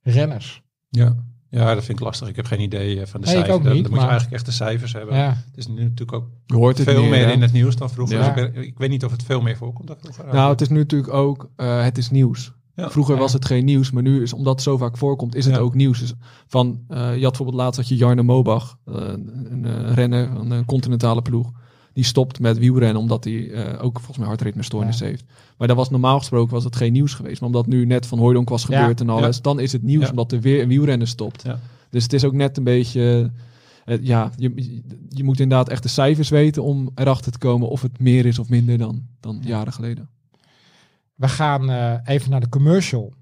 [0.02, 0.62] renners.
[0.90, 1.16] Ja.
[1.50, 2.28] ja, dat vind ik lastig.
[2.28, 3.58] Ik heb geen idee eh, van de Nee, ik cijfers.
[3.58, 5.16] ook Dan, niet, dan moet maar- je eigenlijk echt de cijfers hebben.
[5.16, 5.30] Ja.
[5.30, 8.18] Het is nu natuurlijk ook hoort veel meer, in het nieuws dan vroeger.
[8.18, 8.34] Ja.
[8.34, 10.26] Dus ik, ik weet niet of het veel meer voorkomt dan vroeger.
[10.34, 12.54] Nou, het is nu natuurlijk ook, eh, het is nieuws.
[12.78, 12.90] Ja.
[12.90, 13.20] Vroeger Ja.
[13.20, 15.60] was het geen nieuws, maar nu is, omdat het zo vaak voorkomt, is het Ja.
[15.62, 16.00] ook nieuws.
[16.00, 16.14] Dus
[16.48, 20.30] van, eh, je had bijvoorbeeld laatst had je Jarne Mobach, eh, een, een eh, renner
[20.36, 21.52] van een continentale ploeg.
[21.94, 25.06] Die stopt met wielrennen omdat hij eh, ook volgens mij hartritmestoornis Ja.
[25.06, 25.24] heeft.
[25.58, 27.40] Maar dat was normaal gesproken was het geen nieuws geweest.
[27.40, 28.80] Maar omdat nu net van Hooydonk was Ja.
[28.80, 29.42] gebeurd en alles, Ja.
[29.42, 30.10] dan is het nieuws Ja.
[30.10, 31.44] omdat er weer een wielrenner stopt.
[31.44, 31.60] Ja.
[31.90, 33.32] Dus het is ook net een beetje,
[34.02, 38.00] ja, je, je moet inderdaad echt de cijfers weten om erachter te komen of het
[38.00, 40.10] meer is of minder dan, dan jaren geleden.
[41.18, 43.14] We gaan eh, even naar de commercial.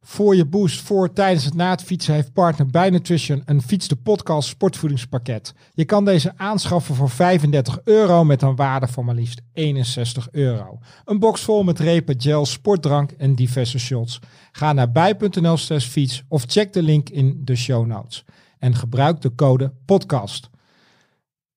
[0.00, 3.88] Voor je boost, voor, tijdens het na het fietsen heeft partner bij Nutrition een Fiets
[3.88, 5.54] de Podcast sportvoedingspakket.
[5.72, 10.78] Je kan deze aanschaffen voor 35 euro met een waarde van maar liefst 61 euro.
[11.04, 14.18] Een box vol met repen, gel, sportdrank en diverse shots.
[14.52, 18.24] Ga naar bij.nl slash fiets of check de link in de show notes.
[18.58, 20.50] En gebruik de code podcast.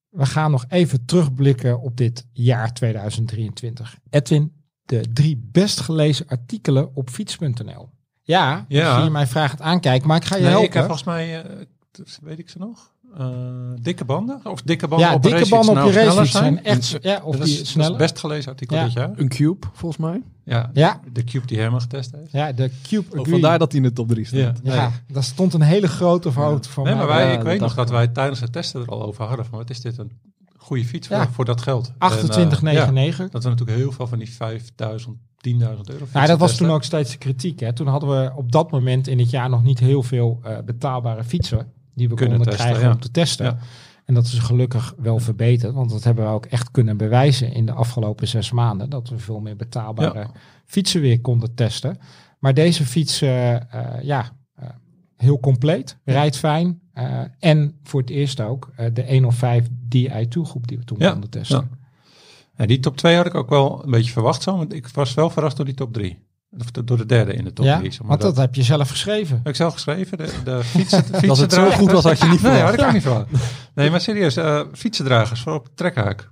[0.09, 3.97] We gaan nog even terugblikken op dit jaar 2023.
[4.09, 4.60] Edwin,
[4.99, 7.89] de drie best gelezen artikelen op fiets.nl.
[8.21, 8.95] Ja, Ja.
[8.95, 10.67] zie je mij vragend aankijken, maar ik ga je Nee, helpen.
[10.67, 11.51] ik heb volgens mij, eh,
[12.21, 13.27] weet ik ze nog, Eh,
[13.81, 14.39] dikke banden?
[14.43, 17.43] Of dikke banden ja, op dikke banden op je racefiets zijn echt, ja, of Dat
[17.45, 17.89] die is, dat is sneller.
[17.89, 18.83] het best gelezen artikel Ja.
[18.83, 19.11] dit jaar.
[19.15, 20.21] Een cube, volgens mij.
[20.43, 22.31] Ja, Ja, de Cube die Herman getest heeft.
[22.31, 23.31] ja, de Cube Ook Agree.
[23.31, 24.39] vandaar dat hij in de top 3 staat.
[24.39, 24.53] Ja.
[24.73, 24.97] ja, Nee.
[25.07, 28.07] daar stond een hele grote foto van Nee, maar wij, ik weet nog dat wij
[28.07, 29.45] tijdens het testen er al over hadden.
[29.45, 30.11] Van wat is dit een
[30.71, 31.27] goede fiets voor, Ja.
[31.31, 31.87] voor dat geld?
[31.87, 33.25] En, eh, 28,99.
[33.25, 36.49] ja, dat we natuurlijk heel veel van die 5000, 10.000 euro fietsen Ja, dat was
[36.49, 36.65] testen.
[36.65, 37.59] toen ook steeds de kritiek.
[37.59, 37.73] Hè.
[37.73, 41.23] Toen hadden we op dat moment in het jaar nog niet heel veel eh, betaalbare
[41.23, 42.95] fietsen die we Kunnen konden testen, krijgen ja.
[42.95, 43.59] om te testen.
[44.05, 47.65] En dat is gelukkig wel verbeterd, want dat hebben we ook echt kunnen bewijzen in
[47.65, 48.89] de afgelopen zes maanden.
[48.89, 50.27] Dat we veel meer betaalbare
[50.65, 51.97] fietsen weer konden testen.
[52.39, 53.55] Maar deze fiets, eh,
[54.01, 54.31] ja,
[55.21, 56.79] heel compleet, rijdt fijn.
[56.93, 61.11] eh, en voor het eerst ook eh, de 105 DI2 groep die we toen Ja,
[61.11, 61.69] konden testen.
[61.71, 61.77] ja.
[62.57, 64.57] Ja, die top 2 had ik ook wel een beetje verwacht zo.
[64.57, 66.19] Want ik was wel verrast door die top 3.
[66.59, 67.89] Of door de derde in de top Ja, 3.
[67.91, 68.09] Zeg maar.
[68.09, 69.37] want dat, dat heb je zelf geschreven.
[69.37, 70.17] heb ik zelf geschreven.
[70.17, 72.71] De, de fietsen, Dat het zo goed was, had je niet Nee, verwacht.
[72.71, 73.27] had ik ook niet verwacht.
[73.75, 74.35] Nee, maar serieus.
[74.35, 76.31] eh fietsendragers voor op de trekhaak.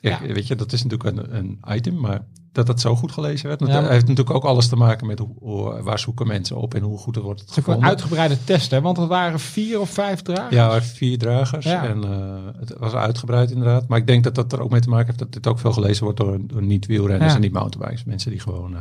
[0.00, 0.32] Ja, Ja.
[0.32, 2.00] Weet je, dat is natuurlijk een, een item.
[2.00, 3.60] Maar dat dat zo goed gelezen werd.
[3.60, 6.74] Ja, dat maar- heeft natuurlijk ook alles te maken met hoe, waar zoeken mensen op.
[6.74, 7.90] En hoe goed het wordt het Het ook een gevonden.
[7.90, 8.80] uitgebreide test, hè?
[8.80, 10.54] want er waren vier of vijf dragers.
[10.54, 11.64] Ja, er vier dragers.
[11.64, 11.84] Ja.
[11.84, 13.88] En eh, het was uitgebreid inderdaad.
[13.88, 15.72] Maar ik denk dat dat er ook mee te maken heeft dat dit ook veel
[15.72, 17.36] gelezen wordt door, door niet-wielrenners Ja.
[17.36, 18.04] en niet-mountainbikers.
[18.04, 18.80] Mensen die gewoon eh,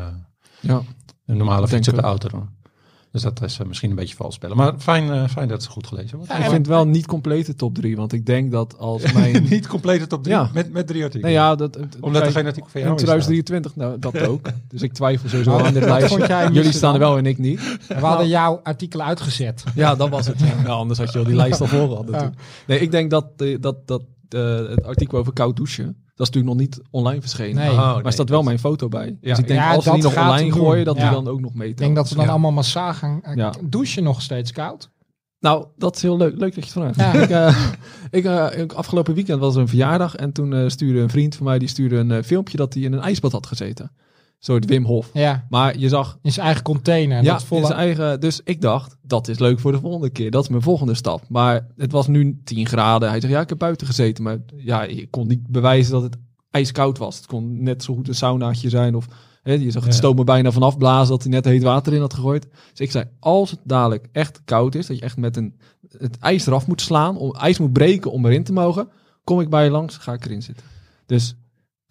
[0.60, 0.82] Ja.
[1.26, 2.50] een normale fiets op de auto doen.
[3.12, 4.58] Dus dat is eh, misschien een beetje vals spelen.
[4.58, 6.32] Maar fijn, eh, fijn dat ze goed gelezen wordt.
[6.32, 9.44] Ja, ik vind het wel niet complete top 3, want ik denk dat als mijn...
[9.50, 10.50] Niet compleet het op drie, Ja.
[10.54, 11.34] met, met drie artikelen.
[11.34, 13.22] nee, ja, dat, Omdat er geen artikel van in jou in staat.
[13.22, 14.50] 2023, nou, dat ook.
[14.68, 16.18] Dus ik twijfel sowieso aan dit dat lijstje.
[16.18, 17.78] vond jij Jullie staan er wel en ik niet.
[17.88, 19.64] We hadden jouw artikel uitgezet.
[19.76, 20.40] Ja, dat was het.
[20.40, 22.32] Ja, anders had je al die lijst al voor gehad.
[22.68, 26.36] Nee, ik denk dat, eh, dat, dat eh, het artikel over koud douchen, dat is
[26.36, 27.56] natuurlijk nog niet online verschenen.
[27.56, 27.70] Nee.
[27.70, 29.06] Oh, maar nee, er staat wel dat- mijn foto bij.
[29.22, 29.30] Ja.
[29.30, 30.60] Dus ik denk Ja, als ze die nog online doen.
[30.60, 31.02] gooien, dat Ja.
[31.02, 32.30] die dan ook nog mee Ik denk dat we dan Ja.
[32.32, 33.22] allemaal massaal gaan.
[33.36, 33.54] Ja.
[33.64, 34.90] Douchen nog steeds koud?
[35.40, 36.96] Nou, dat is heel leuk, leuk dat je het vraagt.
[37.16, 37.22] Ja.
[37.22, 37.58] Ik, eh,
[38.52, 41.46] ik, ik- afgelopen weekend was er een verjaardag en toen eh, stuurde een vriend van
[41.46, 43.92] mij die stuurde een filmpje dat hij in een ijsbad had gezeten.
[44.44, 45.10] Soort Wim Hof.
[45.14, 47.24] Ja, Maar je zag in zijn eigen container.
[47.24, 47.62] Ja, dat volle...
[47.62, 48.20] in zijn eigen.
[48.20, 50.32] Dus ik dacht, dat is leuk voor de volgende keer.
[50.32, 51.24] Dat is mijn volgende stap.
[51.30, 53.10] Maar het was nu 10 graden.
[53.10, 54.24] Hij zegt, ja, ik heb buiten gezeten.
[54.24, 56.18] Maar ja, ik kon niet bewijzen dat het
[56.52, 57.16] ijskoud was.
[57.16, 58.96] Het kon net zo goed een saunaatje zijn.
[58.96, 59.06] Of
[59.44, 60.10] hè, je zag het Ja.
[60.10, 62.48] er bijna vanaf blazen dat hij net heet water in had gegooid.
[62.72, 65.56] Dus ik zei, als het dadelijk echt koud is, dat je echt met een,
[65.98, 68.88] het ijs eraf moet slaan, om ijs moet breken om erin te mogen,
[69.24, 70.66] kom ik bij je langs, ga ik erin zitten.
[71.06, 71.36] Dus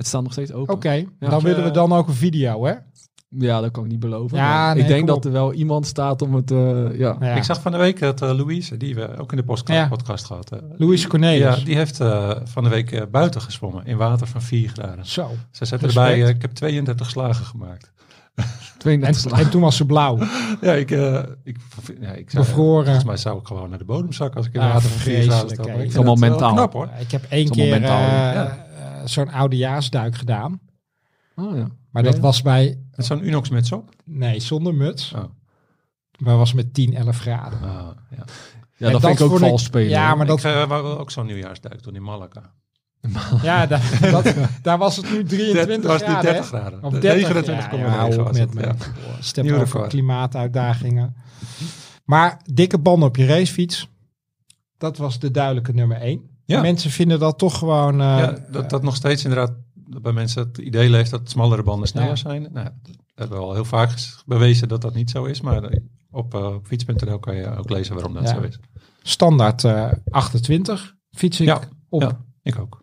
[0.01, 0.75] het staat nog steeds open.
[0.75, 1.41] Oké, dan Ja.
[1.41, 2.73] willen we dan ook een video, hè?
[3.29, 4.37] Ja, dat kan ik niet beloven.
[4.39, 5.25] Ja, nee, ik denk dat op.
[5.25, 7.17] er wel iemand staat om het, eh, ja.
[7.21, 7.35] Ja.
[7.35, 9.89] Ik zag van de week dat eh, Louise, die we ook in de podcast, Ja.
[9.89, 10.75] podcast gehad hebben.
[10.79, 11.39] Louis Cornelis.
[11.59, 15.07] Ja, die heeft eh, van de week eh, buiten gezwommen in water van 4 graden.
[15.07, 15.29] Zo.
[15.51, 16.07] Ze zetten Respect.
[16.09, 17.91] erbij, eh, ik heb 32 slagen gemaakt.
[18.79, 19.45] 32 En, slagen.
[19.45, 20.19] en toen was ze blauw.
[20.61, 21.57] Ja, ik, eh, ik,
[22.01, 22.85] ja, ik zou, Bevroren.
[22.85, 24.99] Volgens mij zou ik gewoon naar de bodem zakken als ik in Ah, water van
[25.01, 25.67] 4 graden stap.
[25.67, 26.53] ik Het vind is allemaal mentaal.
[26.53, 26.89] knap hoor.
[27.01, 27.81] Ik heb één keer
[29.01, 30.61] eh, eh, zo'n oudejaarsduik gedaan.
[31.37, 31.69] Oh, ja.
[31.91, 33.91] Maar dat was bij, Met zo'n Unox muts op.
[34.05, 35.13] nee, zonder muts.
[35.13, 35.25] Oh.
[36.19, 37.61] Maar was met 10, 11 graden.
[37.63, 38.25] Ah, ja.
[38.77, 39.89] Ja, En dat, vind ik ook vals spelen.
[39.89, 42.53] Ja, maar dat, ik uh, wou ook zo'n nieuwjaarsduik doen in Malaga.
[43.43, 46.33] ja, daar, dat, daar was het nu 23 Dat was graden.
[46.33, 46.59] 30 hè?
[46.59, 46.83] graden.
[46.85, 48.61] Of De 30, 29,9 ja, ja, op was met het, me.
[48.61, 48.75] ja.
[49.21, 51.17] Step Nieuw over klimaatuitdagingen.
[52.05, 53.89] Maar dikke banden op je racefiets.
[54.79, 56.30] Dat was de duidelijke nummer 1.
[56.51, 56.61] Ja.
[56.61, 57.93] Mensen vinden dat toch gewoon...
[58.01, 61.89] eh, ja, dat, dat nog steeds inderdaad bij mensen het idee leeft dat smallere banden
[61.89, 62.17] sneller Ja.
[62.17, 62.43] zijn.
[62.53, 63.91] Nou, dat hebben we al heel vaak
[64.27, 65.41] bewezen dat dat niet zo is.
[65.41, 68.35] Maar eh, op, eh, op fiets.nl kan je ook lezen waarom dat Ja.
[68.35, 68.59] zo is.
[69.03, 72.03] standaard eh, 28 fiets ik Ja, op.
[72.03, 72.21] ja.
[72.43, 72.83] Ik ook.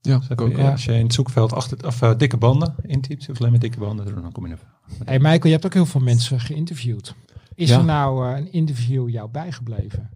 [0.00, 0.50] Ja, Dus ik ook.
[0.50, 0.70] je- ja.
[0.70, 3.78] Als je in het zoekveld achter, of, eh, dikke banden intypt, hoeft alleen maar dikke
[3.78, 4.58] banden dan kom je er.
[5.04, 7.14] Hey Michael, je hebt ook heel veel mensen geïnterviewd.
[7.54, 7.78] Is Ja.
[7.78, 10.10] er nou een interview jou bijgebleven?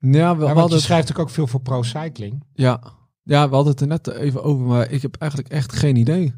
[0.00, 2.44] Ja, we, Ja, je hadden het, schrijft ook veel voor Pro Cycling.
[2.54, 2.80] ja.
[3.22, 6.34] ja, we hadden het er net even over, maar ik heb eigenlijk echt geen idee.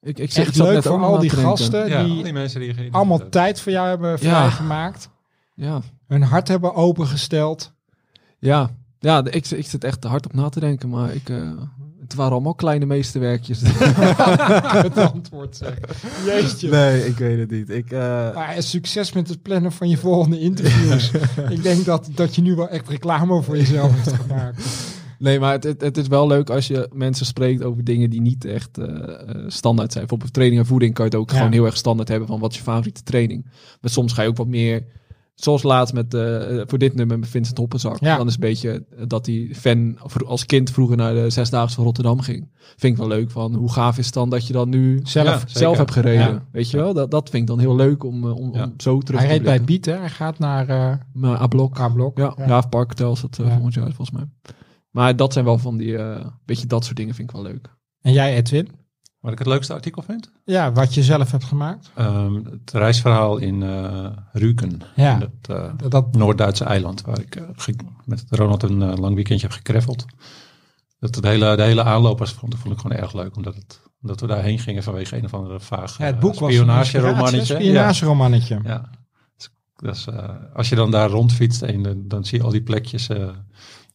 [0.00, 2.60] Ik, ik, ik Echt leuk net voor al die gasten Ja, die al die mensen
[2.60, 5.10] die je allemaal tijd voor jou hebben vrijgemaakt.
[5.54, 7.72] Ja, Hun hart hebben opengesteld.
[8.38, 8.70] ja.
[8.98, 11.50] ja ik, ik zit echt te hard op na te denken, maar ik, eh,
[12.08, 13.60] het waren allemaal kleine meesterwerkjes.
[14.88, 15.78] het antwoord zeg.
[16.26, 16.68] Jeetje.
[16.68, 17.70] nee, ik weet het niet.
[17.70, 21.10] Ik, eh, Maar eh, succes met het plannen van je volgende interviews.
[21.56, 24.62] ik denk dat, dat je nu wel echt reclame voor jezelf hebt gemaakt.
[25.18, 28.20] Nee, maar het, het, het is wel leuk als je mensen spreekt over dingen die
[28.20, 28.86] niet echt eh,
[29.46, 30.00] standaard zijn.
[30.00, 31.36] Bijvoorbeeld training en voeding kan je het ook Ja.
[31.36, 33.46] gewoon heel erg standaard hebben van wat is je favoriete training.
[33.80, 34.84] Maar soms ga je ook wat meer,
[35.36, 38.00] zoals laatst met, eh, voor dit nummer met Vincent Hoppenzak.
[38.00, 38.16] Ja.
[38.16, 41.74] Dan is het een beetje eh, dat hij fan als kind vroeger naar de Zesdaagse
[41.74, 42.48] van Rotterdam ging.
[42.76, 45.26] Vind ik wel leuk van hoe gaaf is het dan dat je dan nu Zelf.
[45.26, 45.58] Ja.
[45.58, 46.32] zelf hebt gereden.
[46.32, 46.44] Ja.
[46.52, 48.64] Weet je wel, dat, dat vind ik dan heel leuk om, eh, om, Ja.
[48.64, 49.64] om zo terug Hij te reed bij.
[49.64, 50.00] Beat, hè?
[50.00, 51.74] Hij gaat naar eh A-blok.
[51.74, 52.18] K-blok.
[52.18, 52.60] Ja, ja.
[52.60, 53.50] Park dat Ja.
[53.50, 54.24] volgend jaar volgens mij.
[54.90, 57.74] Maar dat zijn wel van die, eh beetje dat soort dingen vind ik wel leuk.
[58.00, 58.68] En jij, Edwin?
[59.26, 60.30] Wat ik het leukste artikel vind?
[60.44, 61.90] Ja, wat je zelf hebt gemaakt.
[61.94, 64.80] Ehm, het reisverhaal in eh Rüken.
[64.94, 65.14] Ja.
[65.14, 67.02] In het eh, Dat, Noord-Duitse eiland.
[67.02, 70.04] Waar ik eh, met Ronald een eh, lang weekendje heb gekreffeld.
[70.98, 73.36] Dat het hele, de hele aanloop was, vond, vond ik gewoon erg leuk.
[73.36, 76.38] Omdat, het, omdat we daarheen gingen vanwege een of andere vaag ja, het eh, boek
[76.38, 77.54] was spionageromannetje.
[77.54, 78.60] een spionageromannetje.
[78.64, 78.70] Ja.
[78.70, 78.90] ja.
[79.76, 83.08] Dus, eh, als je dan daar rondfietst en dan zie je al die plekjes...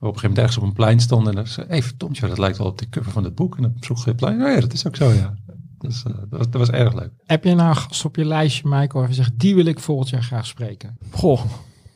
[0.09, 1.29] op een gegeven moment ergens op een plein stonden.
[1.29, 3.55] En dan zei hey, verdomd, dat lijkt wel op de cover van het boek.
[3.57, 4.41] En dan vroeg je het plein.
[4.41, 5.33] Oh ja, dat is ook zo, ja.
[5.77, 7.09] Dus eh, dat, was, dat was erg leuk.
[7.25, 10.09] Heb je nou gast op je lijstje, Michael, waarvan je zegt, die wil ik volgend
[10.09, 10.97] jaar graag spreken?
[11.11, 11.41] Goh,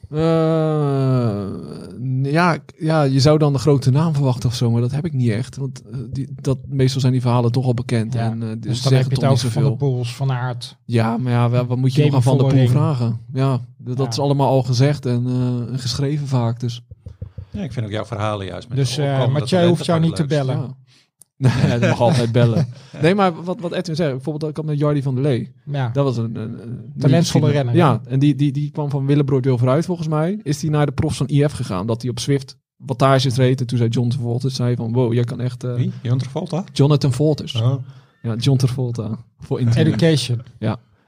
[0.10, 1.46] Eh,
[2.24, 5.14] ja, ja, je zou dan de grote naam verwachten of zo, maar dat heb ik
[5.14, 5.58] niet echt.
[5.58, 8.14] Want eh, die, dat, meestal zijn die verhalen toch al bekend.
[8.14, 9.76] Ja, En, eh, dus Dus dan heb je zeggen het over Van de zoveel.
[9.90, 10.78] Poels, Van Aert.
[10.86, 13.20] Ja, maar ja, wel, wat moet je nog aan Van der Poel vragen?
[13.34, 14.08] Ja, dat Ja.
[14.08, 16.60] is allemaal al gezegd en, eh, en geschreven vaak.
[16.60, 16.82] Dus
[17.56, 18.68] Ja, ik vind ook jouw verhalen juist.
[18.68, 20.58] Met Dus eh opkomende Mathieu hoeft jou niet te bellen.
[20.58, 20.76] ja.
[21.38, 22.68] Nee, dat mag altijd bellen.
[23.02, 25.52] Nee, maar wat, wat Edwin zei, bijvoorbeeld ik had met Jardy van der Lee.
[25.66, 25.90] Ja.
[25.90, 29.44] Dat was een, een, een Talentvolle renner, Ja, en die, die, die kwam van Willebroord
[29.44, 30.40] deel vooruit volgens mij.
[30.44, 31.88] Is die naar de profs van IF gegaan.
[31.88, 33.60] Dat hij op Swift wattages reed.
[33.62, 35.64] En toen zei John Travolta, zei van wow, jij kan echt...
[35.64, 35.92] eh, Wie?
[36.02, 36.64] Jan Travolta?
[36.74, 37.62] Jonathan Volters.
[37.62, 37.76] Oh.
[38.22, 39.18] Ja, John Travolta.
[39.40, 39.60] Voor.
[39.60, 40.42] Education.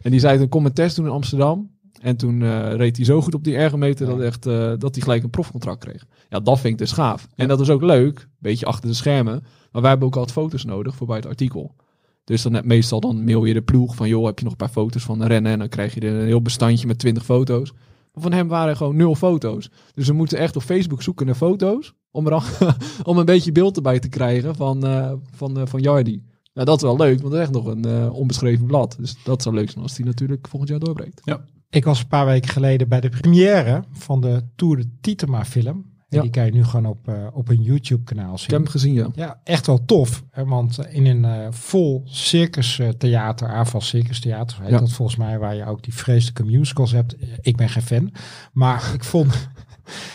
[0.01, 1.76] En die zei, toen kom een test doen in Amsterdam.
[2.01, 5.03] En toen eh, reed hij zo goed op die ergometer dat, echt, eh, dat hij
[5.03, 6.05] gelijk een profcontract kreeg.
[6.29, 7.27] Ja, dat vind ik dus gaaf.
[7.35, 9.43] En dat is ook leuk, beetje achter de schermen.
[9.71, 11.75] Maar wij hebben ook altijd foto's nodig voor bij het artikel.
[12.23, 14.69] Dus dan meestal dan mail je de ploeg van, joh, heb je nog een paar
[14.69, 15.51] foto's van de rennen?
[15.51, 17.71] En dan krijg je een heel bestandje met 20 foto's.
[18.13, 19.69] Maar van hem waren er gewoon nul foto's.
[19.93, 21.93] Dus we moeten echt op Facebook zoeken naar foto's.
[22.11, 22.43] Om, er
[23.03, 26.21] om een beetje beeld erbij te krijgen van, eh van, van Jardy.
[26.53, 28.95] Nou, dat is wel leuk, want het is echt nog een onbeschreven blad.
[28.99, 31.21] Dus dat zou leuk zijn als die natuurlijk volgend jaar doorbreekt.
[31.69, 35.75] Ik was een paar weken geleden bij de première van de Tour de Titema film.
[36.09, 36.21] En Ja.
[36.21, 38.49] die kan je nu gewoon op, eh, op een YouTube kanaal Ik zien.
[38.49, 39.07] heb hem gezien, ja.
[39.15, 40.23] Ja, echt wel tof.
[40.31, 44.79] Hè, want in een eh, vol circus eh, theater, aanval circus theater, heet Ja.
[44.79, 47.15] dat volgens mij, waar je ook die vreselijke musicals hebt.
[47.41, 48.11] Ik ben geen fan.
[48.53, 49.49] Maar ik vond,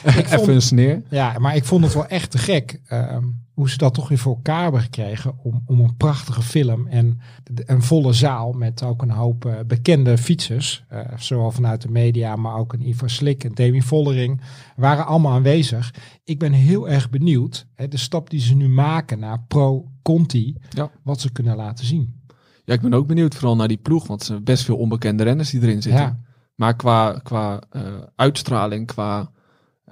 [0.05, 1.03] ik vond, Even een sneer.
[1.09, 2.81] ja, maar ik vond het wel echt te gek.
[2.87, 6.87] ehm, hoe ze dat toch weer voor elkaar hebben gekregen om, om een prachtige film
[6.87, 11.89] en een volle zaal met ook een hoop eh, bekende fietsers, eh, zowel vanuit de
[11.91, 14.41] media, maar ook een Ivo Slik en Demi Vollering,
[14.77, 15.95] waren allemaal aanwezig.
[16.25, 20.57] Ik ben heel erg benieuwd, hè, de stap die ze nu maken naar Pro Conti,
[20.71, 20.91] Ja.
[21.03, 22.21] wat ze kunnen laten zien.
[22.65, 25.23] Ja, ik ben ook benieuwd vooral naar die ploeg, want er zijn best veel onbekende
[25.23, 26.03] renners die erin zitten.
[26.03, 26.19] Ja.
[26.55, 27.83] Maar qua, qua eh,
[28.17, 29.31] uitstraling, qua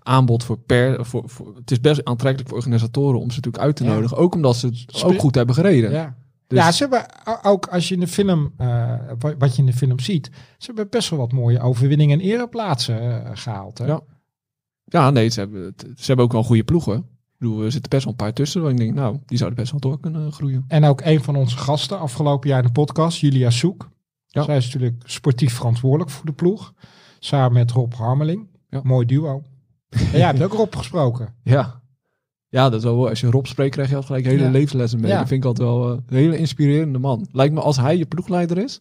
[0.03, 1.05] aanbod voor per...
[1.07, 3.93] Voor, voor, het is best aantrekkelijk voor organisatoren om ze natuurlijk uit te Ja.
[3.95, 4.17] nodigen.
[4.17, 5.91] Ook omdat ze het Spre- ook goed hebben gereden.
[5.93, 6.17] Ja.
[6.47, 7.07] Dus- ja, ze hebben
[7.43, 8.67] ook als je in de film, eh,
[9.19, 12.25] wa- wat je in de film ziet, ze hebben best wel wat mooie overwinningen en
[12.27, 13.79] ereplaatsen eh, gehaald.
[13.79, 13.87] Hè?
[13.87, 14.01] Ja.
[14.85, 16.97] Ja, nee, ze hebben, ze hebben ook wel goede ploegen.
[16.97, 18.63] Ik bedoel, er zitten best wel een paar tussen.
[18.63, 20.65] Waar ik denk, nou, die zouden best wel door kunnen groeien.
[20.69, 23.89] En ook een van onze gasten afgelopen jaar in de podcast, Julia Soek.
[24.27, 24.43] Ja.
[24.43, 26.73] Zij is natuurlijk sportief verantwoordelijk voor de ploeg.
[27.19, 28.47] Samen met Rob Harmeling.
[28.69, 28.81] Ja.
[28.85, 29.43] Mooi duo.
[29.91, 31.35] En jij hebt ook Rob gesproken.
[31.43, 31.79] Ja.
[32.49, 34.53] Ja, dat is wel, als je Rob spreekt, krijg je altijd gelijk hele Ja.
[34.53, 35.11] levenslessen mee.
[35.11, 35.19] Ja.
[35.19, 37.29] Dat vind ik altijd wel eh, een hele inspirerende man.
[37.33, 38.81] Lijkt me als hij je ploegleider is,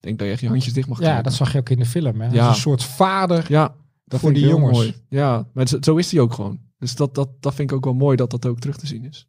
[0.00, 1.24] denk dat je echt je handjes dicht mag Ja, knijpen.
[1.24, 2.20] dat zag je ook in de film.
[2.20, 2.26] Hè?
[2.30, 2.42] Ja.
[2.42, 3.44] is een soort vader.
[3.48, 4.78] Ja, dat Voor die jongens.
[4.78, 4.94] mooi.
[5.08, 6.60] Ja, maar zo, zo is hij ook gewoon.
[6.78, 9.04] Dus dat, dat, dat vind ik ook wel mooi dat dat ook terug te zien
[9.04, 9.28] is.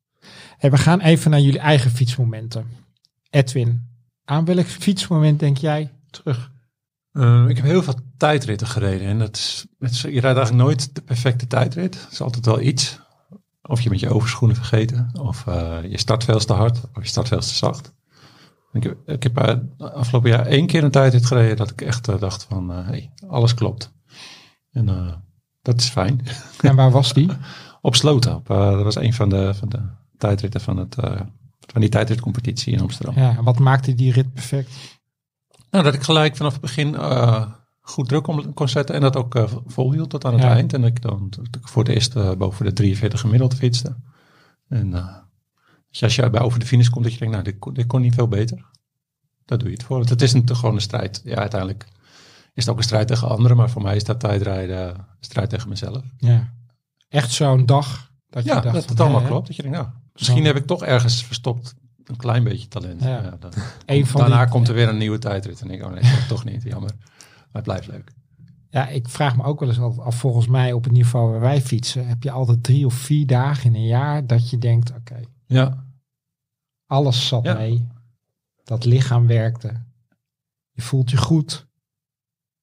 [0.60, 2.66] We gaan even naar jullie eigen fietsmomenten.
[3.30, 3.82] Edwin,
[4.26, 6.52] aan welk fietsmoment denk jij terug?
[7.12, 9.08] Eh, ik heb heel veel tijdritten gereden.
[9.08, 12.02] En dat is, is- je rijdt eigenlijk nooit de perfecte tijdrit.
[12.02, 13.00] Het is altijd wel iets.
[13.62, 15.10] Of je met je overschoenen vergeten.
[15.22, 16.78] Of eh, je start veel te hard.
[16.94, 17.94] Of je start veel te zacht.
[18.74, 21.58] Ik heb, ik heb eh, afgelopen jaar één keer een tijdrit gereden.
[21.58, 23.94] Dat ik echt eh, dacht van, hey, alles klopt.
[24.72, 24.86] En
[25.62, 26.22] dat is fijn.
[26.62, 27.30] En waar was die?
[27.82, 28.36] Op Sloten.
[28.36, 29.80] Op, dat was een van de, van de
[30.18, 30.96] tijdritten van, het,
[31.72, 33.16] van die tijdritcompetitie in Amsterdam.
[33.16, 34.91] Ja, wat maakte die rit perfect?
[35.72, 39.16] Nou, dat ik gelijk vanaf het begin eh, goed druk om kon zetten en dat
[39.16, 40.50] ook eh, volhield tot aan het Ja.
[40.54, 40.74] eind.
[40.74, 43.96] En ik dan dat ik voor het eerst eh, boven de 43 gemiddeld fietste.
[44.68, 44.90] En
[45.90, 47.86] dus als je bij over de finish komt, dat je denkt, nou, dit, kon- dit
[47.88, 48.66] kon niet veel beter.
[49.46, 49.98] Daar doe je het voor.
[49.98, 51.22] Want het is een, gewoon een strijd.
[51.24, 51.88] Ja, uiteindelijk
[52.54, 55.50] is het ook een strijd tegen anderen, maar voor mij is dat tijdrijden een strijd
[55.50, 56.04] tegen mezelf.
[56.18, 56.54] Ja.
[57.10, 59.48] Echt zo'n dag dat je Ja, dacht dat het allemaal hè, klopt.
[59.48, 61.76] Dat je denkt, nou, misschien heb ik toch ergens verstopt
[62.12, 63.02] een klein beetje talent.
[63.04, 63.38] Ja.
[63.40, 66.12] Dan- van daarna die- komt er weer een nieuwe tijdrit en ik, oh nee, dat
[66.12, 66.92] is toch niet, jammer.
[67.00, 68.12] Maar het blijft leuk.
[68.70, 71.62] Ja, ik vraag me ook wel eens af, volgens mij op het niveau waar wij
[71.62, 75.20] fietsen, heb je altijd drie of vier dagen in een jaar dat je denkt, oké,
[75.46, 75.86] Ja,
[76.86, 77.54] alles zat Ja.
[77.54, 77.88] mee.
[78.64, 79.82] Dat lichaam werkte.
[80.72, 81.68] Je voelt je goed.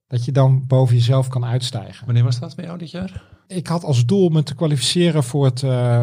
[0.06, 2.04] Dat je dan boven jezelf kan uitstijgen.
[2.04, 3.22] wanneer was dat bij jou dit jaar?
[3.46, 6.02] Ik had als doel me te kwalificeren voor het eh,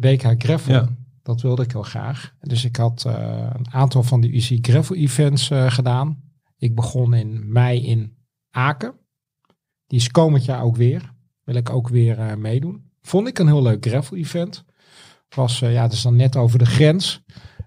[0.00, 0.72] WK Gravel.
[0.74, 0.88] Ja.
[1.28, 2.34] Dat wilde ik heel graag.
[2.40, 6.22] Dus ik had eh, een aantal van die UC Gravel events eh, gedaan.
[6.56, 8.16] Ik begon in mei in
[8.50, 8.94] Aken.
[9.86, 11.14] Die is komend jaar ook weer.
[11.44, 12.90] Wil ik ook weer eh, meedoen.
[13.02, 14.64] Vond ik een heel leuk gravel event.
[15.34, 17.22] Was, ja, het is dan net over de grens.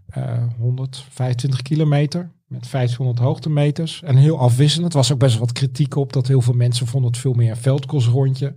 [0.07, 4.01] Eh 125 kilometer met 1500 hoogtemeters.
[4.01, 4.91] En heel afwisselend.
[4.91, 7.33] Er was ook best wel wat kritiek op dat heel veel mensen vonden het veel
[7.33, 8.55] meer een veldkosrondje.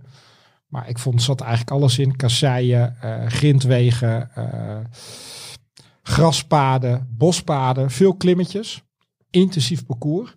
[0.67, 2.15] Maar ik vond, er zat eigenlijk alles in.
[2.15, 4.77] Kasseien, eh grindwegen, eh,
[6.01, 8.83] graspaden, bospaden, veel klimmetjes.
[9.29, 10.35] Intensief parcours.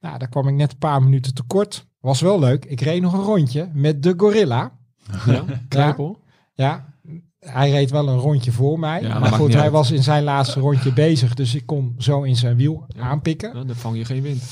[0.00, 1.86] Nou, daar kwam ik net een paar minuten tekort.
[2.00, 2.64] Was wel leuk.
[2.64, 4.72] Ik reed nog een rondje met de gorilla.
[5.26, 6.20] Ja, Kruipel.
[6.54, 6.94] Ja,
[7.40, 9.02] hij reed wel een rondje voor mij.
[9.02, 9.72] Ja, maar goed, hij uit.
[9.72, 11.34] was in zijn laatste rondje bezig.
[11.34, 13.56] Dus ik kon zo in zijn wiel aanpikken.
[13.56, 14.42] Ja, dan vang je geen wind.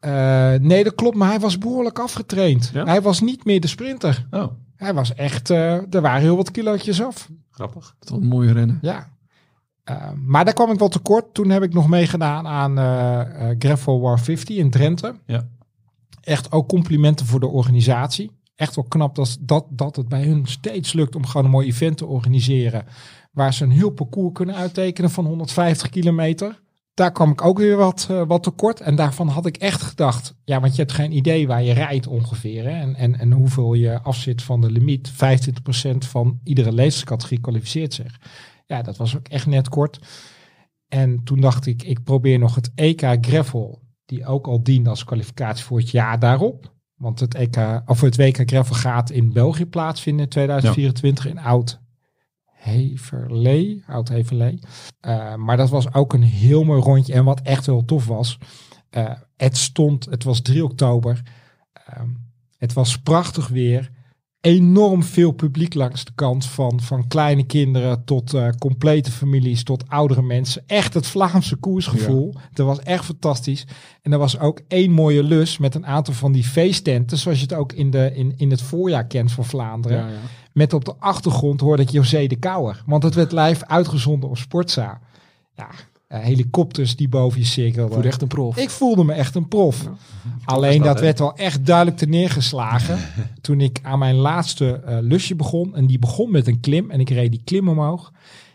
[0.00, 1.16] Eh, nee, dat klopt.
[1.16, 2.70] Maar hij was behoorlijk afgetraind.
[2.74, 2.84] Ja?
[2.84, 4.26] Hij was niet meer de sprinter.
[4.30, 5.50] Oh, Hij was echt...
[5.50, 7.28] eh, er waren heel wat kilootjes af.
[7.50, 7.94] grappig.
[7.98, 8.78] Dat was een mooie rennen.
[8.82, 9.08] Ja.
[9.84, 11.34] Eh, maar daar kwam ik wel tekort.
[11.34, 15.14] Toen heb ik nog meegedaan aan eh eh, Gravel War 50 in Drenthe.
[15.26, 15.48] Ja.
[16.20, 18.30] Echt ook complimenten voor de organisatie.
[18.56, 21.66] Echt wel knap dat, dat, dat het bij hun steeds lukt om gewoon een mooi
[21.68, 22.84] event te organiseren.
[23.32, 26.60] Waar ze een heel parcours kunnen uittekenen van 150 kilometer.
[27.00, 28.80] Daar kwam ik ook weer wat, eh, wat tekort.
[28.80, 30.34] En daarvan had ik echt gedacht.
[30.44, 32.64] Ja, want je hebt geen idee waar je rijdt ongeveer.
[32.64, 32.70] Hè?
[32.70, 35.12] En, en, en hoeveel je afzit van de limiet.
[35.12, 35.14] 25%
[35.98, 38.20] van iedere leeftijdscategorie kwalificeert zich.
[38.66, 39.98] Ja, dat was ook echt net kort.
[40.88, 45.04] En toen dacht ik, ik probeer nog het EK Gravel, die ook al diende als
[45.04, 46.74] kwalificatie voor het jaar daarop.
[46.94, 51.79] Want het, EK, of het WK Gravel gaat in België plaatsvinden in 2024 in Oud
[52.60, 53.82] Heverlee.
[53.86, 54.58] Oud Heverlee.
[55.00, 57.12] Eh, maar dat was ook een heel mooi rondje.
[57.12, 58.38] En wat echt wel tof was,
[58.90, 61.22] eh, het stond, het was 3 oktober.
[61.72, 62.08] Ehm,
[62.58, 63.90] het was prachtig weer
[64.40, 66.46] enorm veel publiek langs de kant.
[66.46, 70.62] Van, van kleine kinderen tot eh, complete families, tot oudere mensen.
[70.66, 72.34] Echt het Vlaamse koersgevoel.
[72.52, 73.66] Dat was echt fantastisch.
[74.02, 77.18] En er was ook één mooie lus met een aantal van die feesttenten.
[77.18, 79.98] Zoals je het ook in, de, in, in het voorjaar kent van Vlaanderen.
[79.98, 80.18] Ja, ja.
[80.52, 82.82] Met op de achtergrond hoorde ik José de Kouwer.
[82.86, 85.00] Want het werd live uitgezonden op Sportza.
[85.54, 85.68] Ja,
[86.18, 87.92] helikopters die boven je cirkelden.
[87.92, 88.56] Voelde echt een prof.
[88.56, 89.88] Ik voelde me echt een prof.
[90.44, 92.98] Alleen dat, werd wel echt duidelijk te neergeslagen
[93.40, 95.76] toen ik aan mijn laatste eh, lusje begon.
[95.76, 98.12] En die begon met een klim en ik reed die klim omhoog.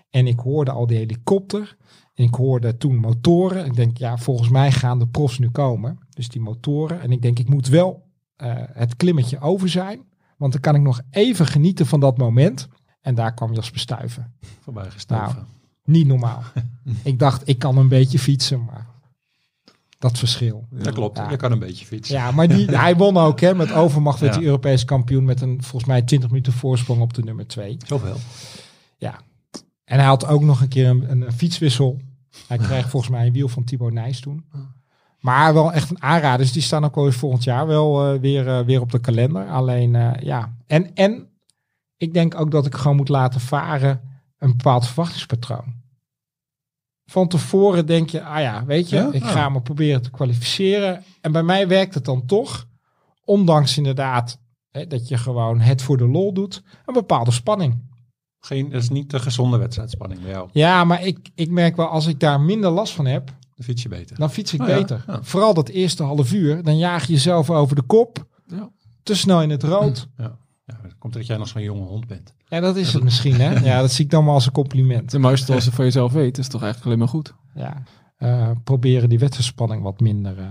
[0.09, 1.77] En ik hoorde al die helikopter.
[2.13, 3.65] En ik hoorde toen motoren.
[3.65, 5.97] Ik denk, ja, volgens mij gaan de profs nu komen.
[6.09, 7.01] Dus die motoren.
[7.01, 8.03] En ik denk, ik moet wel
[8.35, 9.99] eh, het klimmetje over zijn.
[10.37, 12.67] Want dan kan ik nog even genieten van dat moment.
[13.01, 14.33] En daar kwam Jasper Stuiven.
[14.59, 15.35] Voorbij gestoven.
[15.35, 15.45] Nou.
[15.85, 16.43] Niet normaal.
[17.03, 18.85] ik dacht, ik kan een beetje fietsen, maar
[19.99, 20.65] dat verschil.
[20.69, 21.29] dat klopt, Ja.
[21.29, 22.15] je kan een beetje fietsen.
[22.15, 24.39] Ja, maar die, hij won ook hè, met overmacht werd Ja.
[24.39, 27.77] hij Europees kampioen met een volgens mij 20 minuten voorsprong op de nummer 2.
[27.85, 28.17] Zoveel.
[28.97, 29.19] Ja.
[29.83, 32.01] En hij had ook nog een keer een, een fietswissel.
[32.47, 34.45] Hij kreeg volgens mij een wiel van Thibaut Nijs toen.
[35.19, 36.37] Maar wel echt een aanrader.
[36.37, 38.99] Dus die staan ook wel weer volgend jaar wel eh, weer, eh, weer op de
[38.99, 39.47] kalender.
[39.49, 40.55] Alleen eh, ja.
[40.67, 41.27] En, en
[41.97, 44.01] ik denk ook dat ik gewoon moet laten varen
[44.45, 45.73] een bepaald verwachtingspatroon.
[47.05, 49.11] Van tevoren denk je, ah ja, weet je, Ja?
[49.11, 49.29] ik Ah.
[49.31, 51.03] ga me proberen te kwalificeren.
[51.21, 52.67] En bij mij werkt het dan toch,
[53.23, 54.39] ondanks inderdaad
[54.71, 57.83] hè, dat je gewoon het voor de lol doet, een bepaalde spanning.
[58.39, 60.49] Geen, dat is niet de gezonde wedstrijdspanning bij jou.
[60.51, 63.83] Ja, maar ik, ik merk wel als ik daar minder last van heb, Dan fiets
[63.83, 64.17] je beter.
[64.17, 65.03] dan fiets ik Oh beter.
[65.07, 65.23] ja.
[65.23, 68.69] Vooral dat eerste half uur, dan jaag je jezelf over de kop, Ja.
[69.03, 70.07] te snel in het rood.
[70.17, 70.37] Ja.
[70.65, 72.33] Ja, dat komt dat jij nog zo'n jonge hond bent.
[72.55, 73.53] Ja, dat is het misschien, hè?
[73.59, 75.13] Ja, dat zie ik dan maar als een compliment.
[75.13, 76.99] En maar als je het als je van jezelf weet, is het toch eigenlijk alleen
[76.99, 77.33] maar goed.
[77.55, 77.83] Ja,
[78.17, 80.45] eh, proberen die wedstrijdspanning wat minder, eh,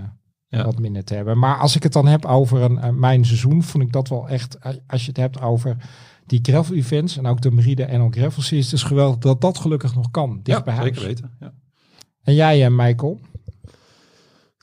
[0.47, 0.65] Ja.
[0.65, 1.37] wat minder te hebben.
[1.39, 4.29] Maar als ik het dan heb over een, eh, mijn seizoen, vond ik dat wel
[4.29, 5.77] echt, als je het hebt over
[6.25, 9.41] die gravel events en ook de Meride en ook gravel series, het is geweldig dat
[9.41, 10.87] dat gelukkig nog kan, dicht ja, bij huis.
[10.87, 11.31] zeker weten.
[11.39, 11.53] Ja.
[12.23, 13.19] En jij, Michael?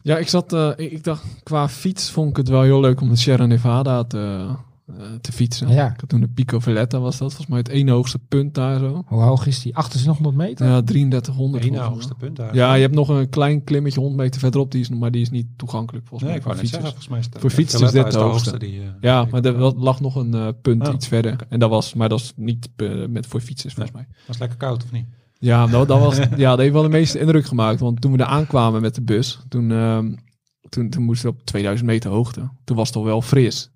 [0.02, 3.00] Ja, ik zat, eh, ik, ik dacht, qua fiets vond ik het wel heel leuk
[3.00, 4.48] om de Sierra Nevada te,
[4.86, 5.68] eh, te fietsen.
[5.68, 5.92] Ja.
[5.92, 8.78] Ik had toen de Pico Valletta was dat, volgens mij het ene hoogste punt daar
[8.78, 9.02] zo.
[9.06, 9.72] Hoe hoog is die?
[9.72, 10.66] 2800 meter?
[10.66, 11.62] Ja, 3300.
[11.62, 12.14] De ene volgens mij.
[12.16, 12.54] hoogste punt daar.
[12.54, 15.22] Ja, je hebt nog een klein klimmetje 100 meter verderop, die is, nog- maar die
[15.22, 17.06] is niet toegankelijk volgens nee, ik mij voor net zeggen, fietsers.
[17.06, 18.58] volgens mij is het, Voor fietsers is dit de hoogste.
[18.58, 21.36] die, eh, Ja, maar er lag nog een eh, punt Oh, iets verder.
[21.48, 22.68] En dat was, maar dat is niet
[23.08, 24.06] met voor fietsers volgens mij.
[24.26, 25.06] Was lekker koud of niet?
[25.38, 27.80] Ja, nou, dat, was, ja, dat heeft wel de meeste indruk gemaakt.
[27.80, 30.14] Want toen we er aankwamen met de bus, toen, ehm,
[30.68, 32.50] toen, toen moesten we op 2000 meter hoogte.
[32.64, 33.70] Toen was het al wel fris.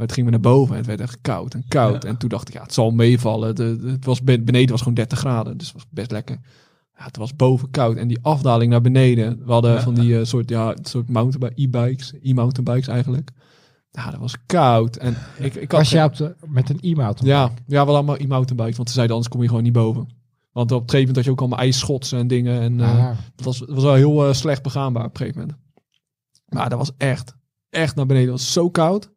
[0.00, 2.02] Maar het ging we naar boven en het werd echt koud en koud.
[2.02, 2.08] Ja.
[2.08, 3.48] En toen dacht ik, ja, het zal meevallen.
[3.90, 6.38] Het was ben- beneden was gewoon 30 graden, dus het was best lekker.
[6.96, 7.96] Ja, het was boven koud.
[7.96, 9.80] En die afdaling naar beneden, we hadden Ja.
[9.80, 13.30] van die eh, soort, ja, soort mountainbike, e-bikes, e-mountainbikes eigenlijk.
[13.90, 14.96] Ja, dat was koud.
[14.96, 17.34] En ik, ik had Was jij op de, met een e-mountain?
[17.36, 20.08] ja, ja, wel allemaal e-mountainbikes, want ze zeiden anders kom je gewoon niet boven.
[20.52, 22.60] Want op een gegeven moment had je ook allemaal ijsschotsen en dingen.
[22.60, 25.58] En Ah, het, was, was wel heel eh, slecht begaanbaar op een gegeven moment.
[26.48, 27.34] Maar dat was echt,
[27.70, 28.30] echt naar beneden.
[28.32, 29.10] Het was zo koud.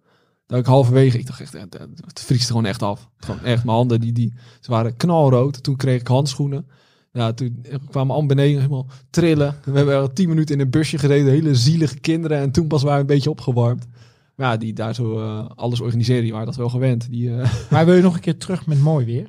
[0.54, 3.10] Dat ik halverwege, ik dacht echt, eh, het, het vriest gewoon echt af.
[3.18, 5.64] Gewoon echt, mijn handen, die, die, ze waren knalrood.
[5.64, 6.68] Toen kreeg ik handschoenen.
[7.12, 9.56] Ja, toen kwamen we allemaal beneden helemaal trillen.
[9.66, 12.38] We hebben al tien minuten in een busje gereden, hele zielige kinderen.
[12.38, 13.88] En toen pas waren we een beetje opgewarmd.
[14.36, 17.10] Maar ja, die daar zo eh, alles organiseren, die waren dat wel gewend.
[17.10, 19.28] Die, eh, maar wil je nog een keer terug met mooi weer?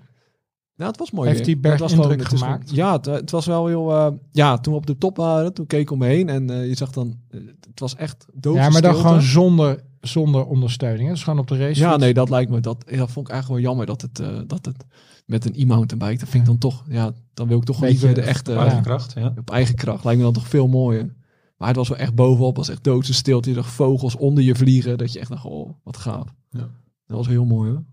[0.76, 1.26] nou, het was mooi.
[1.28, 1.54] Heeft weer.
[1.54, 2.70] die berg was gewoon- is gemaakt?
[2.70, 3.90] ja, het, het was wel heel...
[3.92, 6.50] eh, ja, toen we op de top waren, toen keek ik om me heen en
[6.50, 7.18] eh, je zag dan...
[7.30, 11.04] eh, het was echt doof Ja, maar dan gewoon zonder zonder ondersteuning.
[11.06, 11.12] Hè?
[11.14, 11.80] Dus gewoon op de race.
[11.80, 12.60] Ja, nee, dat lijkt me.
[12.60, 14.84] Dat, dat vond ik eigenlijk wel jammer dat het, eh, dat het
[15.26, 18.22] met een e-mountainbike, dat vind ik dan toch, ja, dan wil ik toch Beetje liever
[18.22, 18.58] de echte, Ja.
[18.58, 19.32] Eigen kracht, ja.
[19.38, 20.04] op eigen kracht.
[20.04, 21.14] Lijkt me dan toch veel mooier.
[21.56, 23.48] Maar het was wel echt bovenop, was echt doodse stilte.
[23.48, 26.34] Je zag vogels onder je vliegen, dat je echt dacht, oh, wat gaaf.
[26.50, 26.70] Ja.
[27.06, 27.84] Dat was heel mooi hoor.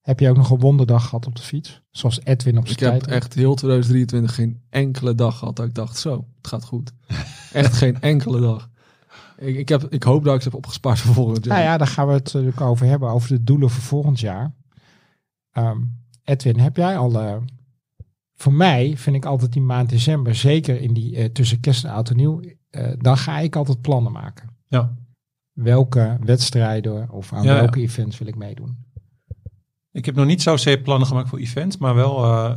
[0.00, 1.82] Heb je ook nog een wonderdag gehad op de fiets?
[1.90, 3.22] Zoals Edwin op zijn Ik heb tijd.
[3.22, 6.92] echt heel 2023 geen enkele dag gehad dat ik dacht, zo, het gaat goed.
[7.52, 8.70] echt geen enkele dag.
[9.38, 11.54] Ik, ik, heb, ik hoop dat ik ze heb opgespaard voor volgend jaar.
[11.56, 13.08] Nou ja, daar gaan we het natuurlijk over hebben.
[13.10, 14.54] Over de doelen voor volgend jaar.
[15.50, 15.80] Ehm,
[16.24, 17.20] Edwin, heb jij al...
[17.20, 17.36] eh,
[18.34, 21.90] voor mij vind ik altijd die maand december, zeker in die eh, tussen kerst en
[21.90, 24.48] oud en nieuw, eh, dan ga ik altijd plannen maken.
[24.68, 24.94] Ja.
[25.52, 27.60] Welke wedstrijden of aan Ja, ja.
[27.60, 28.84] welke events wil ik meedoen?
[29.92, 32.56] Ik heb nog niet zozeer plannen gemaakt voor events, maar wel eh,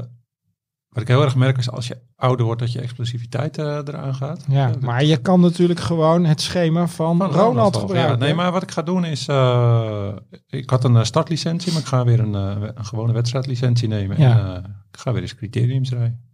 [0.89, 4.15] wat ik heel erg merk is als je ouder wordt dat je explosiviteit eh, eraan
[4.15, 4.45] gaat.
[4.47, 8.13] Ja, maar je kan natuurlijk gewoon het schema van, van Ronald gebruiken.
[8.13, 10.11] Ja, nee, maar wat ik ga doen is, eh,
[10.47, 14.17] ik had een eh, startlicentie, maar ik ga weer een, eh, een gewone wedstrijdlicentie nemen.
[14.19, 14.55] Ja.
[14.55, 16.27] En, ik ga weer eens criteriums rijden.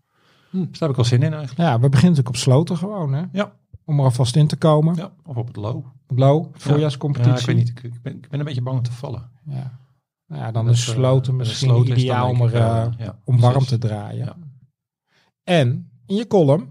[0.49, 0.57] Hm.
[0.57, 1.69] Dus daar heb ik wel zin in eigenlijk.
[1.69, 3.23] Ja, we beginnen natuurlijk op sloten gewoon, hè?
[3.31, 3.53] Ja.
[3.85, 4.95] Om er alvast in te komen.
[4.95, 5.85] Ja, of op het low.
[6.07, 7.33] Low, voorjaarscompetitie.
[7.33, 7.93] Ja, ik weet niet.
[7.93, 9.29] Ik, ben, ik ben een beetje bang om te vallen.
[9.45, 9.79] Ja.
[10.27, 12.51] Nou ja, dan Dat, is sloten de misschien sloten ideaal om, er,
[12.97, 14.25] ja, om warm te draaien.
[14.25, 14.35] Ja.
[15.45, 16.69] En in je column,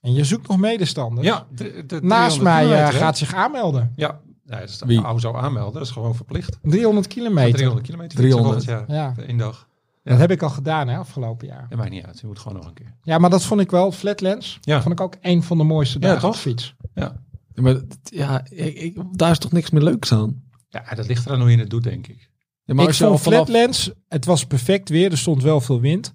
[0.00, 1.26] en je zoekt nog medestanders.
[1.26, 3.92] Ja, de, de Naast 300 mij eh, gaat zich aanmelden.
[3.96, 5.00] Ja, ja dat is Wie?
[5.00, 5.20] Wie?
[5.20, 5.72] zo aanmelden.
[5.72, 6.58] Dat is gewoon verplicht.
[6.62, 7.52] 300 kilometer.
[7.54, 8.16] 300 kilometer.
[8.18, 8.54] 300.
[8.54, 9.18] fietsen Ja, jaar.
[9.18, 9.68] Één dag.
[10.02, 11.66] dat heb ik al gedaan hè, afgelopen jaar.
[11.68, 12.20] Dat maakt niet uit.
[12.20, 12.94] Je moet gewoon nog een keer.
[13.02, 14.82] Ja, maar dat vond ik wel, Flatlands, Ja.
[14.82, 16.40] vond ik ook een van de mooiste Ja, dagen op toch?
[16.42, 16.74] fiets.
[16.94, 17.16] Ja.
[17.54, 20.44] Ja, maar ja, ik, ik- daar is toch niks meer leuks aan?
[20.68, 22.30] ja, dat ligt eraan hoe je het doet, denk ik.
[22.64, 26.12] Ja, maar ik vond vanaf- Flatlands, het was perfect weer, er stond wel veel wind.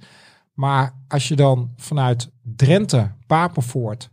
[0.62, 4.10] Maar als je dan vanuit Drenthe, Papenvoort,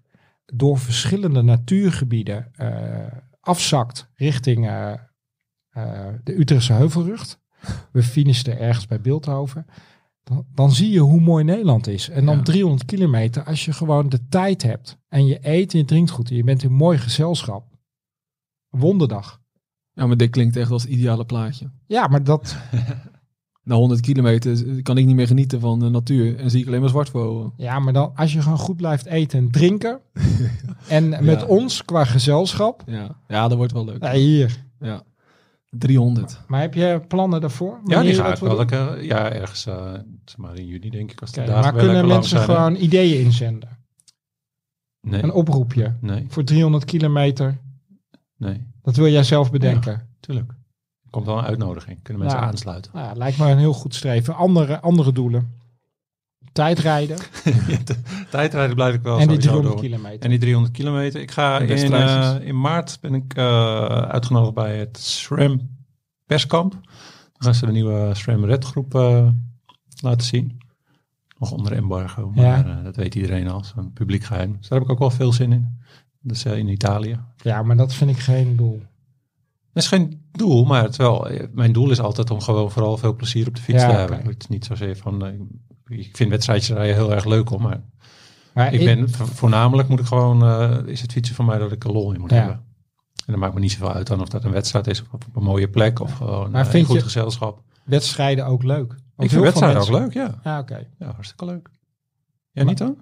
[0.46, 3.06] door verschillende natuurgebieden eh,
[3.40, 4.92] afzakt richting eh,
[5.68, 7.38] eh, de Utrechtse Heuvelrug.
[7.92, 9.66] We finishten ergens bij Beeldhoven.
[10.22, 12.08] Dan, dan zie je hoe mooi Nederland is.
[12.08, 12.42] En dan Ja.
[12.42, 14.98] 300 kilometer, als je gewoon de tijd hebt.
[15.08, 16.30] En je eet en je drinkt goed.
[16.30, 17.66] En je bent in mooi gezelschap.
[18.68, 19.40] Wonderdag.
[19.92, 21.70] Ja, maar dit klinkt echt als het ideale plaatje.
[21.86, 22.56] Ja, maar dat,
[23.68, 26.80] Na 100 kilometer kan ik niet meer genieten van de natuur en zie ik alleen
[26.80, 27.52] maar zwart voor ogen.
[27.56, 30.00] Ja, maar dan als je gewoon goed blijft eten en drinken.
[30.88, 31.46] en met Ja.
[31.46, 32.82] ons qua gezelschap.
[32.86, 34.02] Ja, ja dat wordt wel leuk.
[34.02, 34.64] Ja, hier.
[34.80, 35.02] Ja.
[35.70, 36.40] 300.
[36.46, 37.80] Maar heb je plannen daarvoor?
[37.84, 38.58] Ja, die je ga dat ik wil wel.
[38.58, 39.92] lekker- ja, ergens eh,
[40.24, 41.20] zeg maar in juni denk ik.
[41.20, 43.78] Als de maar kunnen mensen gewoon ideeën inzenden?
[45.00, 47.58] Nee, Een oproepje nee, voor 300 kilometer.
[48.36, 48.66] nee.
[48.82, 50.08] Dat wil jij zelf bedenken.
[50.20, 50.52] Tuurlijk.
[51.10, 52.02] Komt wel een uitnodiging.
[52.02, 52.90] Kunnen mensen aansluiten.
[52.94, 54.34] Nou, ja, lijkt me een heel goed streven.
[54.34, 55.56] Andere, andere doelen.
[56.52, 57.16] Tijdrijden
[58.30, 59.82] Tijdrijden blijf ik wel en die sowieso 300 door.
[59.82, 60.20] kilometer.
[60.22, 61.20] En die 300 kilometer.
[61.20, 65.60] Ik ga in, eh, in maart ben ik eh, uitgenodigd bij het SRAM
[66.26, 66.72] perskamp.
[66.72, 66.82] Dan
[67.38, 69.28] gaan ze de nieuwe SRAM Red groep eh,
[70.02, 70.58] laten zien.
[71.38, 72.80] Nog onder embargo, maar Ja.
[72.82, 73.64] dat weet iedereen al.
[73.64, 74.56] Zo'n publiek geheim.
[74.58, 75.78] Dus daar heb ik ook wel veel zin in.
[76.20, 77.20] Dat is eh, in Italië.
[77.36, 78.82] Ja, maar dat vind ik geen doel.
[79.78, 82.96] Dat is geen doel, maar het wel, eh, mijn doel is altijd om gewoon vooral
[82.96, 84.18] veel plezier op de fiets Ja, te hebben.
[84.26, 85.32] Het is niet zozeer van, eh,
[85.98, 87.80] ik vind wedstrijdjes rijden heel erg leuk hoor, maar
[88.54, 91.72] Maar ik ben vo- voornamelijk moet ik gewoon, eh, is het fietsen voor mij dat
[91.72, 92.36] ik er lol in moet Ja.
[92.36, 92.54] hebben.
[93.26, 95.24] En dan maakt me niet zoveel uit dan of dat een wedstrijd is of op
[95.36, 97.62] een mooie plek of gewoon Maar een goed gezelschap.
[97.84, 98.92] wedstrijden ook leuk.
[99.18, 100.40] Ik vind wedstrijden ook leuk, ja.
[100.44, 100.86] Ja, oké.
[100.98, 101.68] Ja, hartstikke leuk.
[102.50, 102.96] Jij niet dan?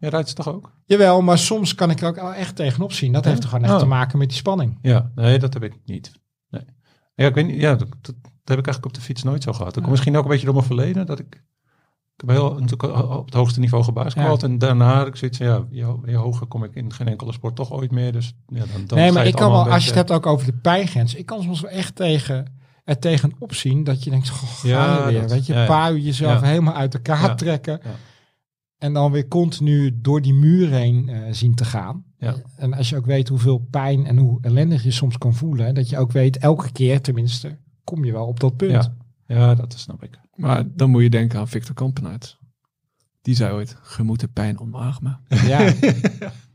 [0.00, 0.72] Jij rijdt ze toch ook?
[0.84, 3.12] Jawel, maar soms kan ik er ook echt tegenop zien.
[3.12, 3.30] Dat Ja?
[3.30, 3.78] heeft er gewoon echt Oh.
[3.78, 4.78] te maken met die spanning.
[4.82, 6.12] Ja, nee, dat heb ik niet.
[6.50, 6.62] Nee.
[7.14, 9.52] Ja, ik weet niet, ja, dat, dat, heb ik eigenlijk op de fiets nooit zo
[9.52, 9.64] gehad.
[9.66, 9.90] Dat komt Ja.
[9.92, 11.34] misschien ook een beetje door mijn verleden, dat ik,
[12.14, 15.46] ik heb heel, natuurlijk op het hoogste niveau gebasketbald en daarna had ik zoiets van,
[15.46, 18.58] ja, je, je hoger kom ik in geen enkele sport toch ooit meer, dus ja,
[18.72, 20.46] dan, dan nee, ga maar je ik kan wel, als je het hebt ook over
[20.46, 24.48] de pijngrens, ik kan soms wel echt tegen, er tegenop zien dat je denkt, goh,
[24.50, 25.20] gaan Ja, we weer.
[25.20, 25.66] dat- Weet je, ja, ja.
[25.66, 26.46] paar uur jezelf Ja.
[26.46, 27.34] helemaal uit elkaar Ja.
[27.34, 27.80] trekken.
[28.80, 32.04] En dan weer continu door die muur heen eh, zien te gaan.
[32.18, 32.36] Ja.
[32.56, 35.88] En als je ook weet hoeveel pijn en hoe ellendig je soms kan voelen, dat
[35.88, 38.70] je ook weet, elke keer tenminste, kom je wel op dat punt.
[38.70, 38.94] Ja.
[39.26, 40.18] Ja, dat snap ik.
[40.34, 42.38] Maar dan moet je denken aan Victor Kampenaerts.
[43.22, 45.20] Die zei ooit, je moet de pijn omarmen.
[45.28, 45.72] Ja.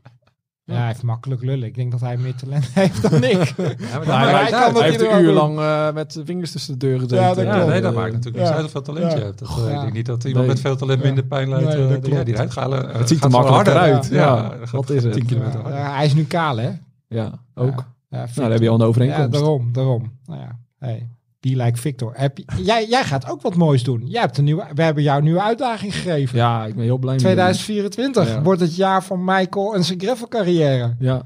[0.68, 1.66] Ja, hij heeft makkelijk lullen.
[1.68, 3.54] Ik denk dat hij meer talent heeft dan ik.
[3.56, 6.20] Ja, maar Maar dat hij maakt kan hij heeft hij een uur lang eh, met
[6.24, 7.16] vingers tussen de deur gezeten.
[7.24, 7.66] Ja, dat Ja, klopt.
[7.68, 8.42] nee, dat Eh, maakt natuurlijk Ja.
[8.42, 9.18] niet uit hoeveel talent Ja.
[9.18, 9.38] je hebt.
[9.38, 9.74] Dat, eh, Ja.
[9.74, 10.54] Ik denk niet dat iemand Nee.
[10.54, 11.06] met veel talent Ja.
[11.06, 11.64] minder pijn leidt.
[11.68, 12.72] Nee, eh, dat dan- ja, die rijdt gaan.
[12.74, 13.76] eh, Het ziet er harder.
[13.76, 14.06] uit.
[14.06, 15.12] Ja, Ja, wat is het?
[15.12, 15.80] 10 kilometer Ja, harder.
[15.80, 16.70] ja, hij is nu kaal, hè?
[17.08, 17.68] Ja, ook.
[17.68, 17.84] Ja.
[18.08, 19.32] Ja, Nou, dan heb je al een Ja, overeenkomst.
[19.32, 20.12] daarom, daarom.
[20.26, 21.08] Nou ja, hey,
[21.50, 22.12] be like Victor.
[22.16, 24.02] Heb jij, jij gaat ook wat moois doen.
[24.06, 26.38] Jij hebt een nieuwe, we hebben jou een nieuwe uitdaging gegeven.
[26.38, 27.20] Ja, ik ben heel blij mee.
[27.22, 28.42] 2024 Ja.
[28.42, 30.94] wordt het jaar van Michael en zijn gravel carrière.
[30.98, 31.22] Ja,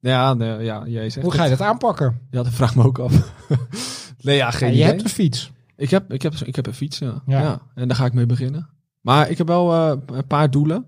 [0.00, 2.20] Ja, nee, ja jij zegt Hoe ga je dat aanpakken?
[2.30, 3.32] Ja, dat vraag me ook af.
[4.22, 4.90] nee, ja, geen Ja, je idee.
[4.90, 5.52] hebt een fiets.
[5.76, 7.22] Ik heb, ik, heb, ik heb een fiets, ja.
[7.26, 7.40] Ja.
[7.40, 7.60] ja.
[7.74, 8.68] En daar ga ik mee beginnen.
[9.00, 10.86] Maar ik heb wel eh, een paar doelen.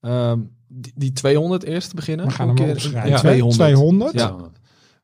[0.00, 0.38] Ehm,
[0.68, 2.26] die, die 200 eerst te beginnen.
[2.26, 3.10] We gaan Een hem keer- opschrijven.
[3.10, 3.16] Ja.
[3.18, 3.54] 200.
[3.54, 4.12] 200.
[4.12, 4.36] Ja.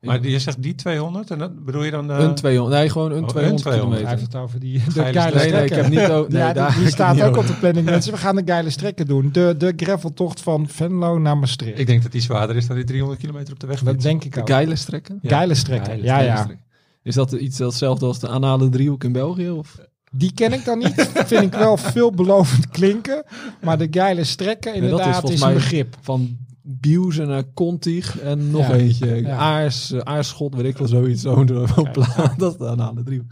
[0.03, 2.09] Maar je zegt die 200 en dan bedoel je dan...
[2.09, 2.75] Een 200.
[2.79, 4.01] Nee, gewoon een een 200 200.
[4.01, 5.51] Hij heeft het over die de Geile geile strekken.
[5.51, 6.09] Nee, nee, ik heb niet...
[6.09, 7.39] o- Nee, ja, daar die, staat ook over.
[7.39, 7.85] op de planning.
[7.85, 9.29] Mensen, we gaan de geile strekken doen.
[9.31, 11.79] De, de graveltocht van Venlo naar Maastricht.
[11.79, 13.79] Ik denk dat die zwaarder is dan die 300 kilometer op de weg.
[13.83, 14.47] dat denk ik De ook.
[14.49, 15.19] geile strekken.
[15.21, 15.29] Ja.
[15.29, 15.85] Geile strekken.
[15.91, 16.35] Geile ja, ja.
[16.35, 16.65] Strekken.
[17.03, 19.49] Is dat iets hetzelfde als de anale driehoek in België?
[19.49, 19.77] Of?
[20.11, 21.09] Die ken ik dan niet.
[21.25, 23.23] Vind ik wel veelbelovend klinken.
[23.61, 25.95] Maar de geile strekken dat is inderdaad volgens is, een begrip.
[26.01, 28.73] Van Bieuzen naar Contig en nog Ja.
[28.73, 29.21] eentje.
[29.21, 29.35] Ja.
[29.37, 31.21] Aars, eh, Aarschot, weet ik wel, zoiets.
[31.21, 32.33] Zo'n plaat.
[32.39, 33.29] Dat is de anale driehoek.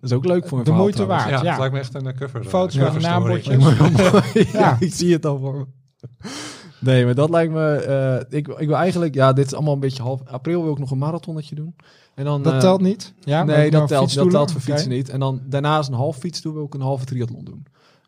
[0.00, 1.24] Dat is ook leuk voor een De verhaal moeite trouwens.
[1.24, 1.44] Ja, waard.
[1.44, 1.50] Ja.
[1.50, 2.40] het lijkt me echt een eh, cover.
[2.40, 3.14] eh, Foto's met cover story.
[3.14, 3.64] naambordjes.
[4.52, 4.58] ja.
[4.58, 4.76] Ja.
[4.80, 5.66] ik zie het al voor me.
[6.80, 7.72] Nee, maar dat lijkt me...
[7.74, 9.14] eh, ik, ik wil eigenlijk...
[9.14, 10.20] Ja, dit is allemaal een beetje half...
[10.24, 11.74] April wil ik nog een marathonnetje doen.
[12.14, 13.14] En dan, Dat telt niet.
[13.20, 15.08] Ja, nee, dat telt, dat telt voor fietsen niet.
[15.08, 17.62] En dan daarnaast een half fietsdoel wil ik een halve triathlon doen.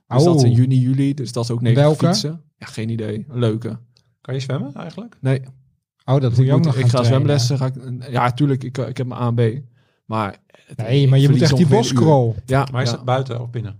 [0.09, 0.25] Dus Oh.
[0.25, 1.15] dat is in juni, juli.
[1.15, 2.07] Dus dat is ook 90 Welke?
[2.07, 2.43] fietsen.
[2.59, 3.27] Ja, geen idee.
[3.29, 3.79] Een leuke.
[4.23, 5.17] Kan je zwemmen eigenlijk?
[5.21, 5.43] Nee,
[6.05, 7.13] Oh, dat moet ik, je ook nog ik ga trainen.
[7.13, 7.59] zwemlessen.
[7.59, 7.75] Ga ik,
[8.11, 8.65] ja, tuurlijk.
[8.65, 9.63] Ik, ik heb mijn A en B.
[10.05, 10.37] Maar...
[10.77, 12.35] Nee, maar je moet echt die boscrawl.
[12.47, 12.95] Ja, Maar is ja.
[12.97, 13.77] het buiten of binnen?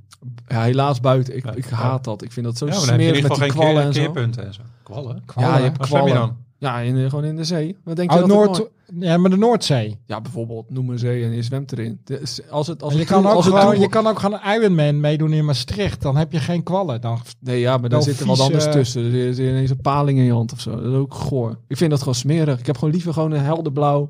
[0.49, 1.37] ja, helaas buiten.
[1.37, 1.77] Ik, Ja, ik ja.
[1.77, 2.23] haat dat.
[2.23, 4.01] Ik vind dat zo Ja, dan smerig ieder met geval die geen kwallen en zo.
[4.01, 4.61] keerpunten en zo.
[4.83, 5.23] Kwallen?
[5.37, 6.37] Ja, je hebt Waar zwem je kwallen.
[6.63, 7.77] Ja, in, gewoon in de zee.
[7.85, 9.99] Wat denk je Oh, dat het Noord, ja, maar de Noordzee.
[10.07, 12.01] Ja, bijvoorbeeld noem een zee en je zwemt erin.
[12.05, 14.41] Dus als het, als En je, het kan ook als gewoon, je kan ook gewoon
[14.43, 16.03] een Ironman meedoen in Maastricht.
[16.03, 17.01] Dan heb je geen kwallen.
[17.01, 19.05] Dan, Nee, ja, maar daar zit er wat anders eh, tussen.
[19.05, 20.71] Er is ineens een paling in je hand of zo.
[20.71, 21.59] Dat is ook goor.
[21.69, 22.59] Ik vind dat gewoon smerig.
[22.59, 24.09] Ik heb gewoon liever gewoon een helderblauw,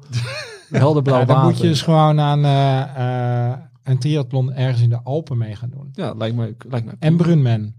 [0.70, 1.50] een helderblauw ja, dan water.
[1.50, 5.70] moet je dus gewoon aan eh, eh, een triathlon ergens in de Alpen mee gaan
[5.70, 5.88] doen.
[5.92, 7.72] Ja, lijkt me, lijkt me En cool.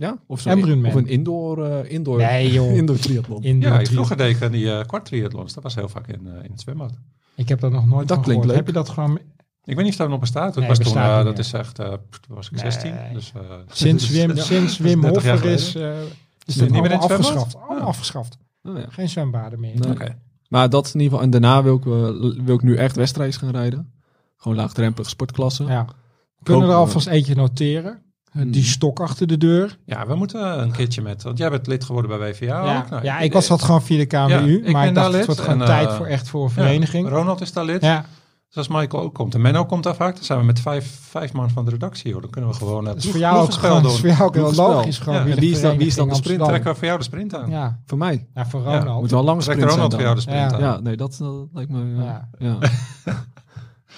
[0.00, 0.18] Ja?
[0.26, 0.90] Of, zo, en Brunman.
[0.90, 2.76] of een indoor, eh, indoor, Nee joh.
[2.80, 3.42] indoor triathlon.
[3.42, 5.54] Indoor Ja, vroeger deed ik aan die uh, kwart triathlons.
[5.54, 6.92] Dat was heel vaak in, eh, in het zwembad.
[7.34, 8.46] Ik heb dat nog nooit Dat van klinkt gehoord.
[8.46, 8.56] leuk.
[8.56, 9.18] Heb je dat gewoon...
[9.64, 10.46] Ik weet niet of dat nog bestaat.
[10.46, 12.60] Dat Nee, was toen, bestaat eh, niet dat is echt, eh, toen was ik Nee.
[12.70, 12.94] 16.
[13.12, 13.40] Dus, eh,
[13.70, 16.98] Sinds Wim, ja, sinds Wim 30 jaar Hoffer is, eh, is Niet dat meer in
[16.98, 17.26] allemaal het zwembad?
[17.26, 17.56] afgeschaft.
[17.56, 17.86] Allemaal Ah.
[17.88, 18.36] afgeschaft.
[18.62, 18.84] Oh, ja.
[18.88, 19.74] Geen zwembaden meer.
[19.78, 20.08] Nee.
[20.48, 21.32] Maar dat is in ieder geval.
[21.32, 23.92] En daarna wil ik, eh, wil ik nu echt wedstrijds gaan rijden.
[24.36, 25.64] Gewoon laagdrempelige sportklasse.
[25.64, 25.84] Ja.
[25.84, 25.92] We
[26.44, 28.02] kunnen er Hoop- alvast eentje noteren.
[28.30, 28.50] Hmm.
[28.50, 29.78] Die stok achter de deur.
[29.84, 31.22] Ja, we moeten een keertje met...
[31.22, 32.90] Want jij bent lid geworden bij WVA ja, ook.
[32.90, 34.62] Nou, ja, ik was dat gewoon via de KMU.
[34.64, 36.62] Ja, maar ik dacht, het wordt gewoon en, tijd eh, voor echt voor een Ja,
[36.62, 37.08] vereniging.
[37.08, 37.82] Ronald is daar lid.
[37.82, 38.04] Ja,
[38.48, 40.98] Dus als Michael ook komt en Menno komt daar vaak, dan zijn we met vijf,
[41.08, 42.12] vijf man van de redactie.
[42.12, 42.20] Hoor.
[42.20, 44.34] Dan kunnen we gewoon dat is voor jou ook gewoon, dat is voor jou ook
[44.34, 44.98] heel logisch.
[44.98, 46.46] Gewoon Ja, wie is dan- wie is dan de sprinter?
[46.46, 47.50] trekken we voor jou de sprint aan.
[47.50, 48.26] Ja, Voor mij.
[48.34, 49.00] ja, voor Ja, Ronald.
[49.00, 50.56] Moet wel Trekt sprint Ronald voor jou de sprint Ja.
[50.56, 50.62] aan.
[50.62, 52.02] Ja, nee, dat, dat lijkt me...
[52.38, 52.58] Ja.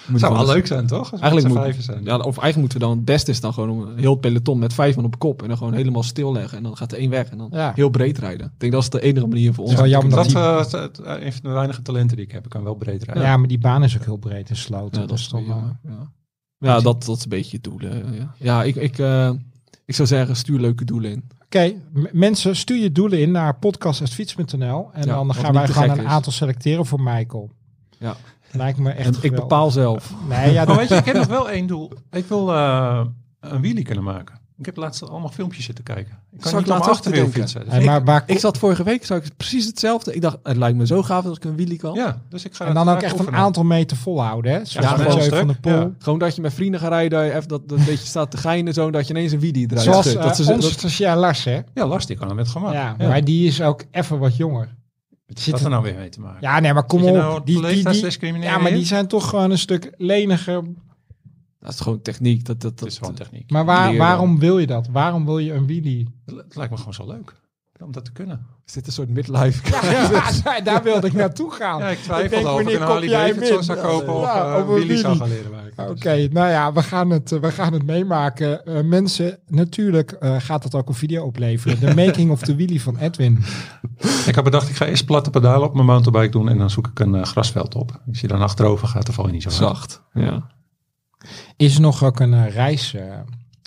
[0.03, 0.07] Ja.
[0.07, 0.11] ja.
[0.13, 1.13] Moet zou wel leuk zijn, toch?
[1.21, 2.05] Eigenlijk moet, zijn.
[2.05, 4.59] ja, of eigenlijk moeten we dan het beste is dan gewoon om een heel peloton
[4.59, 7.11] met vijf man op kop en dan gewoon helemaal stilleggen en dan gaat er één
[7.11, 7.73] weg en dan Ja.
[7.75, 8.47] heel breed rijden.
[8.47, 9.73] Ik denk dat is de enige manier voor ons.
[9.73, 12.27] is wel jammer dat dat is eh, het- het- een van de weinige talenten die
[12.27, 12.45] ik heb.
[12.45, 13.23] Ik kan wel breed rijden.
[13.25, 14.57] Ja, maar die baan is ook heel breed en.
[14.91, 15.47] Ja, dat is toch.
[15.47, 15.79] Ja,
[16.59, 17.79] ja dat, dat is een beetje het doel.
[17.79, 19.31] hè, Ja, ja ik, ik, eh,
[19.85, 21.25] ik zou zeggen, stuur leuke doelen in.
[21.45, 21.73] Oké,
[22.13, 24.91] mensen, stuur je doelen in naar podcast.fiets.nl.
[24.93, 26.05] En Ja, dan gaan wij gek een is.
[26.05, 27.51] aantal selecteren voor Michael.
[27.99, 28.17] Ja.
[28.53, 30.13] Lijkt me echt En ik bepaal zelf.
[30.29, 31.93] Nee, ja, Maar dat, weet je, ik heb nog wel één doel.
[32.11, 33.01] Ik wil eh,
[33.41, 34.41] een wheelie kunnen maken.
[34.59, 36.19] Ik heb laatst allemaal filmpjes zitten kijken.
[36.33, 37.65] Ik kan niet laten achterwiel fietsen.
[37.71, 40.15] Dus maar waar, Ik zat vorige week, zag ik precies hetzelfde.
[40.15, 41.95] Ik dacht, het lijkt me zo gaaf als ik een wheelie kan.
[41.95, 44.53] ja, dus ik ga en dan ook echt een aantal meter volhouden.
[44.53, 44.65] Hè?
[44.65, 45.73] Zo Ja, zeven van de pool.
[45.73, 45.91] ja.
[45.99, 48.73] Gewoon dat je met vrienden gaat rijden, even dat, dat een beetje staat te geinen
[48.75, 51.61] zo, dat je ineens een wheelie eruit Zoals eh, dat ze, onze dat- Lars, hè?
[51.75, 52.73] Ja, Lars, die kan het met gemak.
[52.73, 53.09] Ja, Ja.
[53.09, 54.75] maar die is ook even wat jonger.
[55.35, 56.39] Wat zit dat er- nou weer mee te maken?
[56.41, 57.15] Ja, nee, maar kom op.
[57.15, 57.89] nou die, die,
[58.21, 60.63] die, ja, maar die zijn toch gewoon een stuk leniger.
[61.61, 62.45] dat is gewoon techniek.
[62.45, 63.51] Dat, dat, Het dat, is gewoon techniek.
[63.51, 64.89] Maar waar, waarom wil je dat?
[64.89, 66.09] Waarom wil je een wheelie?
[66.27, 67.41] Het lijkt me gewoon zo leuk.
[67.81, 68.47] Om dat te kunnen.
[68.67, 69.71] Is dit een soort midlife?
[70.45, 71.79] Ja, daar wilde ik naartoe gaan.
[71.79, 74.25] Ja, ik Ik twijfelde denk, of ik wanneer een Harley jij Davidson zou kopen of
[74.25, 75.91] Ja, eh, of een Willy zou gaan leren maken.
[75.91, 78.65] Oké, nou ja, we gaan het, we gaan het meemaken.
[78.67, 81.81] Eh, mensen, natuurlijk eh, gaat dat ook een video opleveren.
[81.81, 83.45] De making of the wheelie van Edwin.
[84.27, 86.87] Ik heb bedacht, ik ga eerst platte pedalen op mijn mountainbike doen en dan zoek
[86.87, 88.01] ik een eh, grasveld op.
[88.09, 89.61] Als je dan achterover gaat, dan val je niet zo hard.
[89.61, 90.03] Zacht.
[90.13, 90.51] Ja.
[91.57, 92.55] Is er nog ook een eh,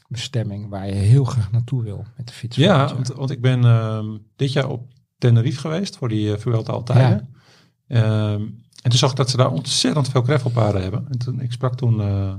[0.07, 2.55] reisbestemming waar je heel graag naartoe wil met de fiets?
[2.55, 6.73] Ja, want, want ik ben ehm, dit jaar op Tenerife geweest voor die uh, Vuelta
[6.73, 7.23] Altijd.
[7.87, 11.07] en toen zag ik dat ze daar ontzettend veel gravelpaden hebben.
[11.09, 12.33] En toen, ik sprak toen eh,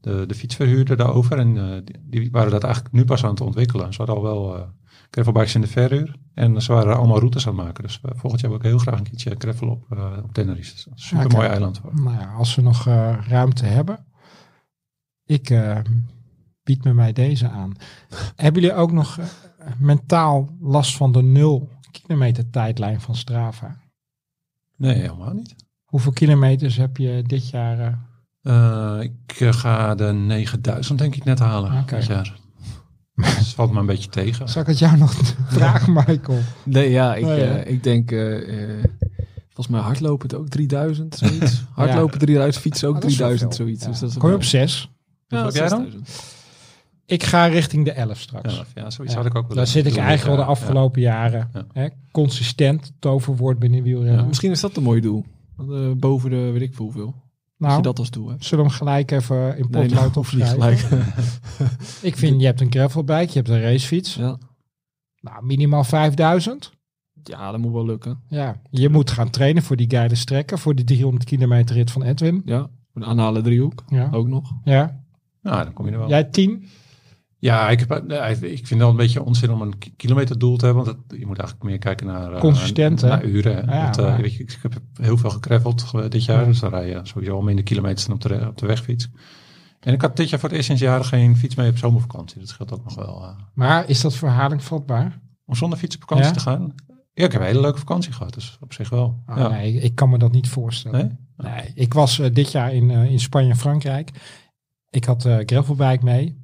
[0.00, 3.40] de, de fietsverhuurder daarover en eh, die, die waren dat eigenlijk nu pas aan het
[3.40, 3.92] ontwikkelen.
[3.92, 4.62] Ze hadden al wel uh,
[5.10, 7.82] gravelbikes in de verhuur en ze waren allemaal routes aan het maken.
[7.82, 9.84] Dus volgend jaar wil ik heel graag een keertje gravel op,
[10.24, 10.74] op Tenerife.
[10.74, 11.52] Dus super mooi Oké.
[11.52, 11.78] eiland.
[11.78, 11.94] Voor.
[11.94, 14.06] Nou ja, als we nog eh, ruimte hebben.
[15.24, 15.48] Ik
[16.68, 17.72] eh, bied me mij deze aan.
[18.36, 19.26] hebben jullie ook nog eh,
[19.78, 23.76] mentaal last van de nul kilometer tijdlijn van Strava?
[24.76, 25.54] Nee, helemaal niet.
[25.84, 27.78] Hoeveel kilometers heb je dit jaar?
[27.78, 28.96] eh?
[28.96, 31.96] Eh, ik ga de 9000 denk ik net halen Oké.
[31.96, 32.34] dit jaar.
[33.14, 34.48] Het valt me een beetje tegen.
[34.48, 35.12] Zal ik het jou nog
[35.48, 36.38] vragen, Michael?
[36.64, 37.62] Nee, ja, ik, Nee, eh, hè?
[37.64, 38.84] ik denk, eh, eh,
[39.44, 41.64] volgens mij hardlopen het ook 3000, zoiets.
[41.74, 43.66] Hardlopen 3000, fietsen ook Ah, dat is wel 3000, veel.
[43.66, 43.84] zoiets.
[43.84, 43.90] Ja.
[43.90, 44.90] Dus dat is Kom je op zes?
[45.26, 45.90] Ja, Hoeveel heb jij dan?
[45.90, 46.34] 6000.
[47.06, 48.54] Ik ga richting de 11 straks.
[48.56, 49.20] Ja, ja zoiets Ja.
[49.20, 49.56] had ik ook wel.
[49.56, 51.50] Daar zit ik eigenlijk ja, de afgelopen jaren.
[51.52, 51.66] Ja.
[51.72, 54.20] Hè, consistent toverwoord binnen wielrennen.
[54.20, 55.24] Ja, Misschien is dat een mooi doel.
[55.58, 57.06] Eh, boven de, weet ik veel hoeveel.
[57.06, 57.14] Als
[57.68, 58.44] nou, je dat als doel hebt.
[58.44, 60.60] zullen we hem gelijk even in Nee, potlood nou, niet opschrijven?
[60.78, 61.04] gelijk.
[62.02, 64.14] Ik vind, je hebt een gravelbike, je hebt een racefiets.
[64.14, 64.38] ja.
[65.20, 66.72] Nou, minimaal 5000.
[67.22, 68.20] ja, dat moet wel lukken.
[68.28, 72.02] Ja, je moet gaan trainen voor die geile strekken, voor die 300 kilometer rit van
[72.02, 72.42] Edwin.
[72.44, 73.84] Ja, een aanhalen driehoek.
[73.88, 74.52] Ja, Ook nog.
[74.64, 75.04] ja.
[75.42, 76.08] Nou, dan kom je er wel.
[76.08, 76.68] jij 10.
[77.38, 80.64] Ja, ik, heb, eh, ik vind wel een beetje onzin om een ki- kilometerdoel te
[80.64, 80.84] hebben.
[80.84, 83.66] Want je moet eigenlijk meer kijken naar, eh, Consistent, naar uren.
[83.66, 86.40] Ja, eh, weet je, ik, heb heel veel gecraveld dit jaar.
[86.40, 86.46] Ja.
[86.46, 89.08] Dus dan rij je sowieso al minder kilometers dan op de, op de wegfiets.
[89.80, 92.38] En ik had dit jaar voor het eerst sinds jaren geen fiets mee op zomervakantie.
[92.38, 93.34] Dat scheelt ook nog wel.
[93.54, 95.20] Maar is dat voor herhaling vatbaar?
[95.48, 96.32] om zonder fiets op vakantie Ja?
[96.32, 96.74] te gaan.
[97.14, 98.34] Ja, ik heb een hele leuke vakantie gehad.
[98.34, 99.22] Dus op zich wel.
[99.26, 99.48] Oh, ja.
[99.48, 101.18] Nee, ik kan me dat niet voorstellen.
[101.36, 101.52] Nee?
[101.52, 104.10] Nee, ik was dit jaar in, in Spanje en Frankrijk.
[104.90, 106.40] Ik had eh gravelbike mee.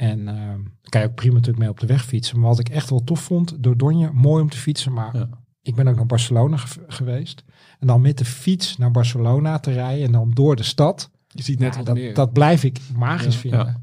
[0.00, 0.34] En eh
[0.88, 2.38] kan je ook prima natuurlijk mee op de weg fietsen.
[2.40, 4.92] Maar wat ik echt wel tof vond, Dordogne, mooi om te fietsen.
[4.92, 5.28] Maar Ja.
[5.62, 7.44] ik ben ook naar Barcelona ge- geweest.
[7.78, 11.10] En dan met de fiets naar Barcelona te rijden en dan door de stad.
[11.28, 12.14] Je ziet net Ja, wat dat, meer.
[12.14, 13.40] dat blijf ik magisch Ja.
[13.40, 13.58] vinden.
[13.66, 13.80] Ja.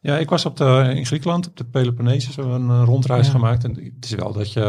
[0.00, 3.26] Ja, ik was op de, in Griekenland, op de Peloponnesus, hebben we een eh, rondreis
[3.26, 3.32] Ja.
[3.32, 3.64] gemaakt.
[3.64, 4.60] En het is wel dat je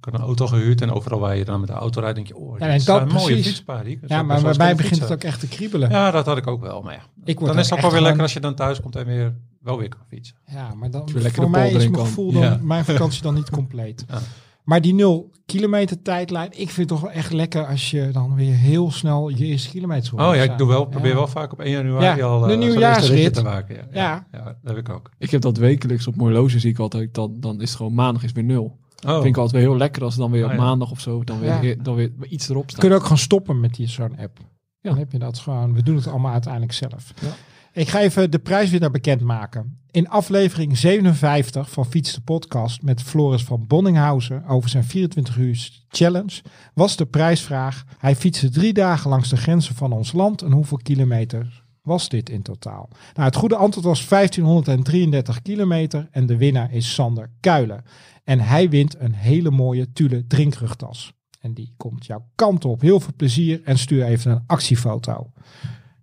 [0.00, 2.36] had een auto gehuurd en overal waar je dan met de auto rijdt, denk je,
[2.36, 3.88] oh, Ja, en is dat een mooie fietspaar.
[4.06, 5.90] Ja, maar bij mij begint het ook echt te kriebelen.
[5.90, 6.82] Ja, dat had ik ook wel.
[6.82, 8.80] Maar ja, ik word dan is het ook wel weer lekker als je dan thuis
[8.80, 9.36] komt en weer
[9.68, 10.36] wel weer kan fietsen.
[10.46, 12.58] Ja, maar dan, je voor de mij is mijn gevoel dan, Ja.
[12.62, 14.04] mijn vakantie dan niet compleet.
[14.10, 14.18] Ja.
[14.64, 18.34] Maar die nul kilometer tijdlijn, ik vind het toch wel echt lekker als je dan
[18.34, 21.16] weer heel snel je eerste kilometer Oh ja, ik doe wel, probeer Ja.
[21.16, 23.34] wel vaak op 1 januari Ja, al de eh, nieuwjaarsrit.
[23.34, 23.74] te maken.
[23.74, 24.26] Ja, ja.
[24.32, 24.38] Ja.
[24.38, 25.10] ja, dat heb ik ook.
[25.18, 27.14] Ik heb dat wekelijks op Moorloze zie ik altijd.
[27.14, 28.78] Dan, dan is het gewoon maandag is weer nul.
[29.06, 30.62] Oh, Vind ik altijd weer heel lekker als dan weer Oh, op ja.
[30.62, 31.24] maandag of zo.
[31.24, 31.74] Dan weer, Ja.
[31.82, 32.80] dan weer iets erop staat.
[32.80, 34.38] kunnen ook gewoon stoppen met die zo'n app.
[34.80, 34.90] Ja.
[34.90, 35.74] Dan heb je dat gewoon.
[35.74, 37.12] We doen het allemaal uiteindelijk zelf.
[37.20, 37.28] Ja.
[37.72, 39.78] Ik ga even de prijswinnaar bekendmaken.
[39.90, 45.70] In aflevering 57 van Fiets de Podcast met Floris van Bonninghausen over zijn 24 uur
[45.88, 46.42] challenge
[46.74, 47.84] was de prijsvraag.
[47.98, 52.30] Hij fietste drie dagen langs de grenzen van ons land en hoeveel kilometer was dit
[52.30, 52.88] in totaal?
[53.14, 57.84] Nou, het goede antwoord was 1533 kilometer en de winnaar is Sander Kuilen.
[58.24, 61.12] En hij wint een hele mooie Tule drinkrugtas.
[61.40, 62.80] En die komt jouw kant op.
[62.80, 65.32] Heel veel plezier en stuur even een actiefoto.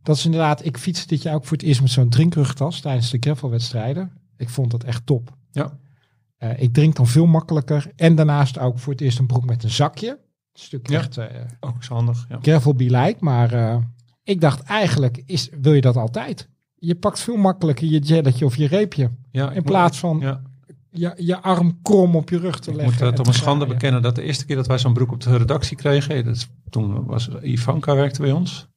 [0.05, 3.09] Dat is inderdaad, ik fiets dit jaar ook voor het eerst met zo'n drinkrugtas tijdens
[3.09, 4.11] de gravelwedstrijden.
[4.37, 5.35] Ik vond dat echt top.
[5.51, 5.77] Ja.
[6.37, 7.91] Eh, ik drink dan veel makkelijker.
[7.95, 10.09] En daarnaast ook voor het eerst een broek met een zakje.
[10.09, 10.97] Een stuk Ja.
[10.97, 11.27] echt eh
[11.59, 12.25] Ook zo handig.
[12.29, 12.39] Ja.
[12.41, 13.15] gravel like.
[13.19, 13.77] Maar eh,
[14.23, 16.49] ik dacht eigenlijk, is, wil je dat altijd?
[16.75, 19.09] Je pakt veel makkelijker je jelletje of je reepje.
[19.31, 20.41] Ja, ik In plaats van Ja,
[20.89, 22.95] je, je arm krom op je rug te ik leggen.
[22.95, 25.21] moet het om een schande bekennen dat de eerste keer dat wij zo'n broek op
[25.21, 28.67] de redactie kregen, dat is, toen was Ivanka werkte bij ons.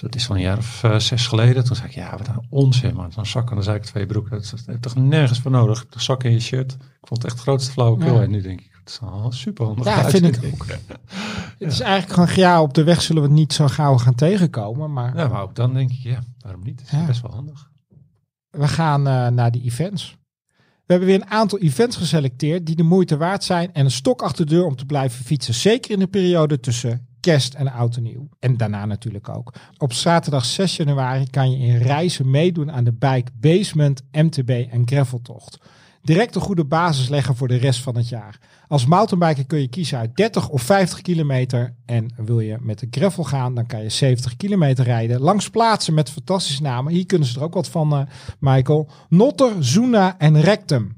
[0.00, 1.64] Dat is van een jaar of eh, zes geleden.
[1.64, 3.12] Toen zei ik, ja, wat een onzin man.
[3.12, 4.30] Zo'n zak en dan zei ik twee broeken.
[4.30, 5.86] Dat, is- dat heb toch nergens voor nodig.
[5.86, 6.72] De zak in je shirt.
[6.72, 8.14] Ik vond het echt het grootste flauwekul.
[8.14, 8.22] Ja.
[8.22, 9.84] En nu denk ik, het is al super handig.
[9.84, 10.66] Ja, vind ik ook.
[11.58, 14.14] Het is eigenlijk gewoon, ja, op de weg zullen we het niet zo gauw gaan
[14.14, 14.92] tegenkomen.
[14.92, 16.80] Maar Ja, maar ook dan denk ik, ja, waarom niet?
[16.80, 17.06] Het is Ja.
[17.06, 17.70] best wel handig.
[18.50, 20.16] we gaan eh, naar die events.
[20.56, 24.22] We hebben weer een aantal events geselecteerd die de moeite waard zijn en een stok
[24.22, 25.54] achter de deur om te blijven fietsen.
[25.54, 28.28] Zeker in de periode tussen kerst en oud en nieuw.
[28.38, 29.52] En daarna natuurlijk ook.
[29.78, 34.82] Op zaterdag 6 januari kan je in reizen meedoen aan de Bike Basement, MTB en
[34.84, 35.58] Graveltocht.
[36.02, 38.38] Direct een goede basis leggen voor de rest van het jaar.
[38.68, 41.74] Als mountainbiker kun je kiezen uit 30 of 50 kilometer.
[41.86, 45.20] En wil je met de gravel gaan, dan kan je 70 kilometer rijden.
[45.20, 46.92] Langs plaatsen met fantastische namen.
[46.92, 48.00] Hier kunnen ze er ook wat van, eh,
[48.38, 48.90] Michael.
[49.08, 50.97] Notter, Zoena en Rectum.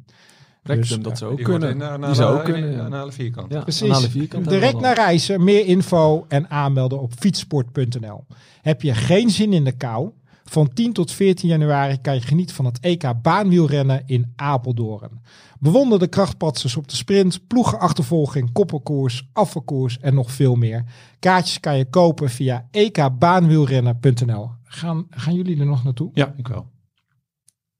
[0.62, 1.82] Rectum, Dus, dat zou ook kunnen.
[1.82, 2.84] eh, Die zou ook in- kunnen.
[2.84, 3.52] Een hele vierkant.
[3.52, 3.80] Ja, Precies.
[3.80, 8.26] een halen vierkant Direct naar reizen, meer info en aanmelden op fietsport.nl.
[8.62, 10.10] Heb je geen zin in de kou?
[10.44, 15.20] Van 10 tot 14 januari kan je genieten van het EK baanwielrennen in Apeldoorn.
[15.58, 20.84] Bewonder de krachtpatsers op de sprint, ploegenachtervolging, koppelkoers, afvalkoers en nog veel meer.
[21.18, 24.50] Kaartjes kan je kopen via ekbaanwielrennen.nl.
[24.64, 26.10] Gaan, gaan jullie er nog naartoe?
[26.14, 26.66] Ja, ik wel.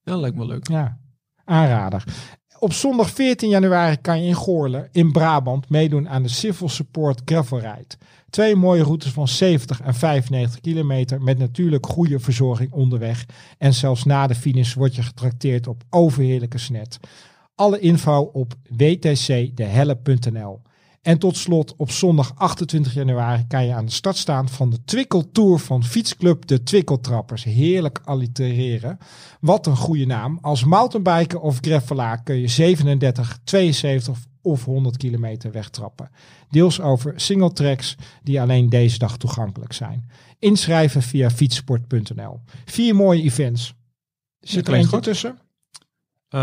[0.02, 0.68] Ja, lijkt me leuk.
[0.68, 0.98] Ja,
[1.44, 2.04] aanrader.
[2.62, 7.20] Op zondag 14 januari kan je in Goorlen in Brabant meedoen aan de Civil Support
[7.24, 7.96] Gravel Ride.
[8.30, 13.26] Twee mooie routes van 70 en 95 kilometer met natuurlijk goede verzorging onderweg.
[13.58, 16.98] En zelfs na de finish word je getrakteerd op overheerlijke snet.
[17.54, 20.60] Alle info op wtcdehelle.nl.
[21.02, 24.84] En tot slot, op zondag 28 januari kan je aan de start staan van de
[24.84, 27.44] Twikkel Tour van fietsclub De Twikkeltrappers.
[27.44, 28.98] Heerlijk allitereren.
[29.40, 30.38] Wat een goede naam.
[30.40, 36.10] Als mountainbiker of gravelaar kun je 37, 72 of 100 kilometer wegtrappen.
[36.50, 40.10] Deels over single tracks die alleen deze dag toegankelijk zijn.
[40.38, 42.40] Inschrijven via fietsport.nl.
[42.64, 43.74] Vier mooie events.
[44.40, 45.02] Zit er eentje goed.
[45.02, 45.38] tussen?
[46.30, 46.40] Eh,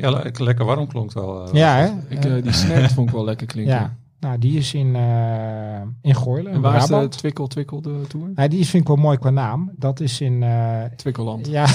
[0.00, 1.46] ja, le- lekker warm klonk wel.
[1.46, 1.88] eh, Ja, hè?
[2.08, 3.74] Ik, eh, die snack vond ik wel lekker klinken.
[3.74, 7.08] Ja, nou die is in, eh in Goorlen, En in waar is de.
[7.08, 8.30] Twikkel Twikkel de tour?
[8.34, 9.70] Ja, die vind ik wel mooi qua naam.
[9.76, 11.46] Dat is in, eh, Twikkelland.
[11.46, 11.66] ja,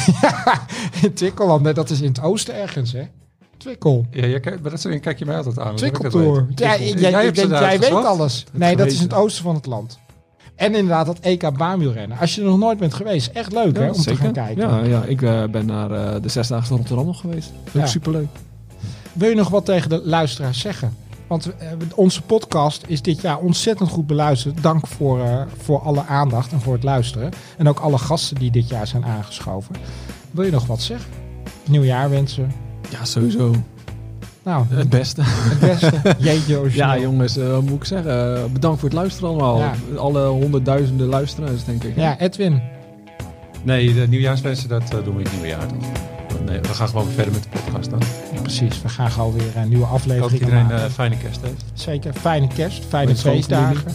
[1.01, 1.63] in Twikkeland.
[1.63, 3.03] Nee, dat is in het oosten ergens, hè?
[3.57, 4.05] Twikkel.
[4.11, 5.75] Ja, jij kijkt, maar dat is, kijk je mij altijd aan.
[5.75, 6.45] Twikkeltour.
[6.47, 6.59] weet.
[6.59, 8.45] Ja, jij, Jij ze daar jij weet alles.
[8.53, 9.99] Nee, dat is in het oosten van het land.
[10.61, 12.17] En inderdaad dat EK baanwielrennen.
[12.17, 14.69] Als je er nog nooit bent geweest, echt leuk hè, om te gaan kijken.
[14.69, 17.51] Ja, ja ik eh, ben naar eh, de Zesdaagse Rotterdam nog geweest.
[17.67, 17.85] Ook Ja.
[17.85, 18.27] superleuk.
[19.13, 20.95] Wil je nog wat tegen de luisteraars zeggen?
[21.27, 24.63] Want eh, onze podcast is dit jaar ontzettend goed beluisterd.
[24.63, 27.31] Dank voor, voor alle aandacht en voor het luisteren.
[27.57, 29.75] En ook alle gasten die dit jaar zijn aangeschoven.
[30.31, 31.09] Wil je nog wat zeggen?
[31.67, 32.51] Nieuwjaar wensen.
[32.89, 33.55] Ja, sowieso.
[34.43, 35.21] Nou, Het beste.
[35.23, 36.01] het beste.
[36.29, 36.87] Jeetje origineel.
[36.87, 38.35] Ja, jongens, eh, wat moet ik zeggen?
[38.37, 39.57] Eh, bedankt voor het luisteren allemaal.
[39.59, 39.73] Ja.
[39.97, 41.95] Alle honderdduizenden luisteraars, denk ik.
[41.95, 42.61] Ja, Edwin.
[43.63, 45.77] Nee, de nieuwjaarswensen, dat eh, doen we in het nieuwe jaar toch?
[46.45, 47.99] Nee, we gaan gewoon verder met de podcast dan.
[48.41, 50.83] Precies, we gaan gewoon weer een nieuwe Ik hoop dat aflevering iedereen maken.
[50.85, 51.63] eh, fijne kerst heeft.
[51.73, 53.91] Zeker, fijne kerst, fijne feestdagen.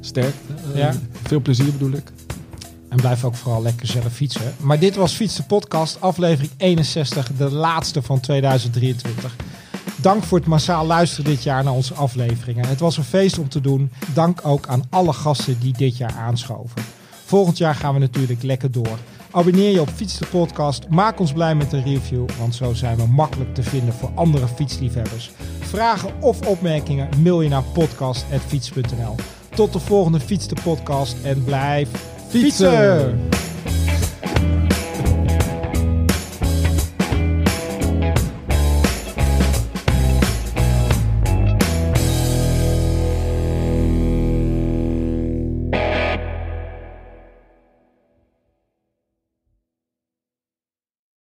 [0.00, 0.34] Sterk.
[0.74, 0.92] Ja.
[1.22, 2.04] Veel plezier bedoel ik.
[2.88, 4.54] En blijf ook vooral lekker zelf fietsen.
[4.60, 9.36] Maar dit was Fiets de Podcast, aflevering 61, de laatste van 2023.
[10.02, 12.68] Dank voor het massaal luisteren dit jaar naar onze afleveringen.
[12.68, 13.90] Het was een feest om te doen.
[14.14, 16.82] Dank ook aan alle gasten die dit jaar aanschoven.
[17.24, 18.98] Volgend jaar gaan we natuurlijk lekker door.
[19.30, 20.88] Abonneer je op Fiets de Podcast.
[20.88, 24.48] Maak ons blij met een review, want zo zijn we makkelijk te vinden voor andere
[24.48, 25.30] fietsliefhebbers.
[25.60, 29.14] Vragen of opmerkingen mail je naar podcast.fiets.nl.
[29.54, 31.88] Tot de volgende Fiets de Podcast en blijf
[32.28, 33.28] fietsen.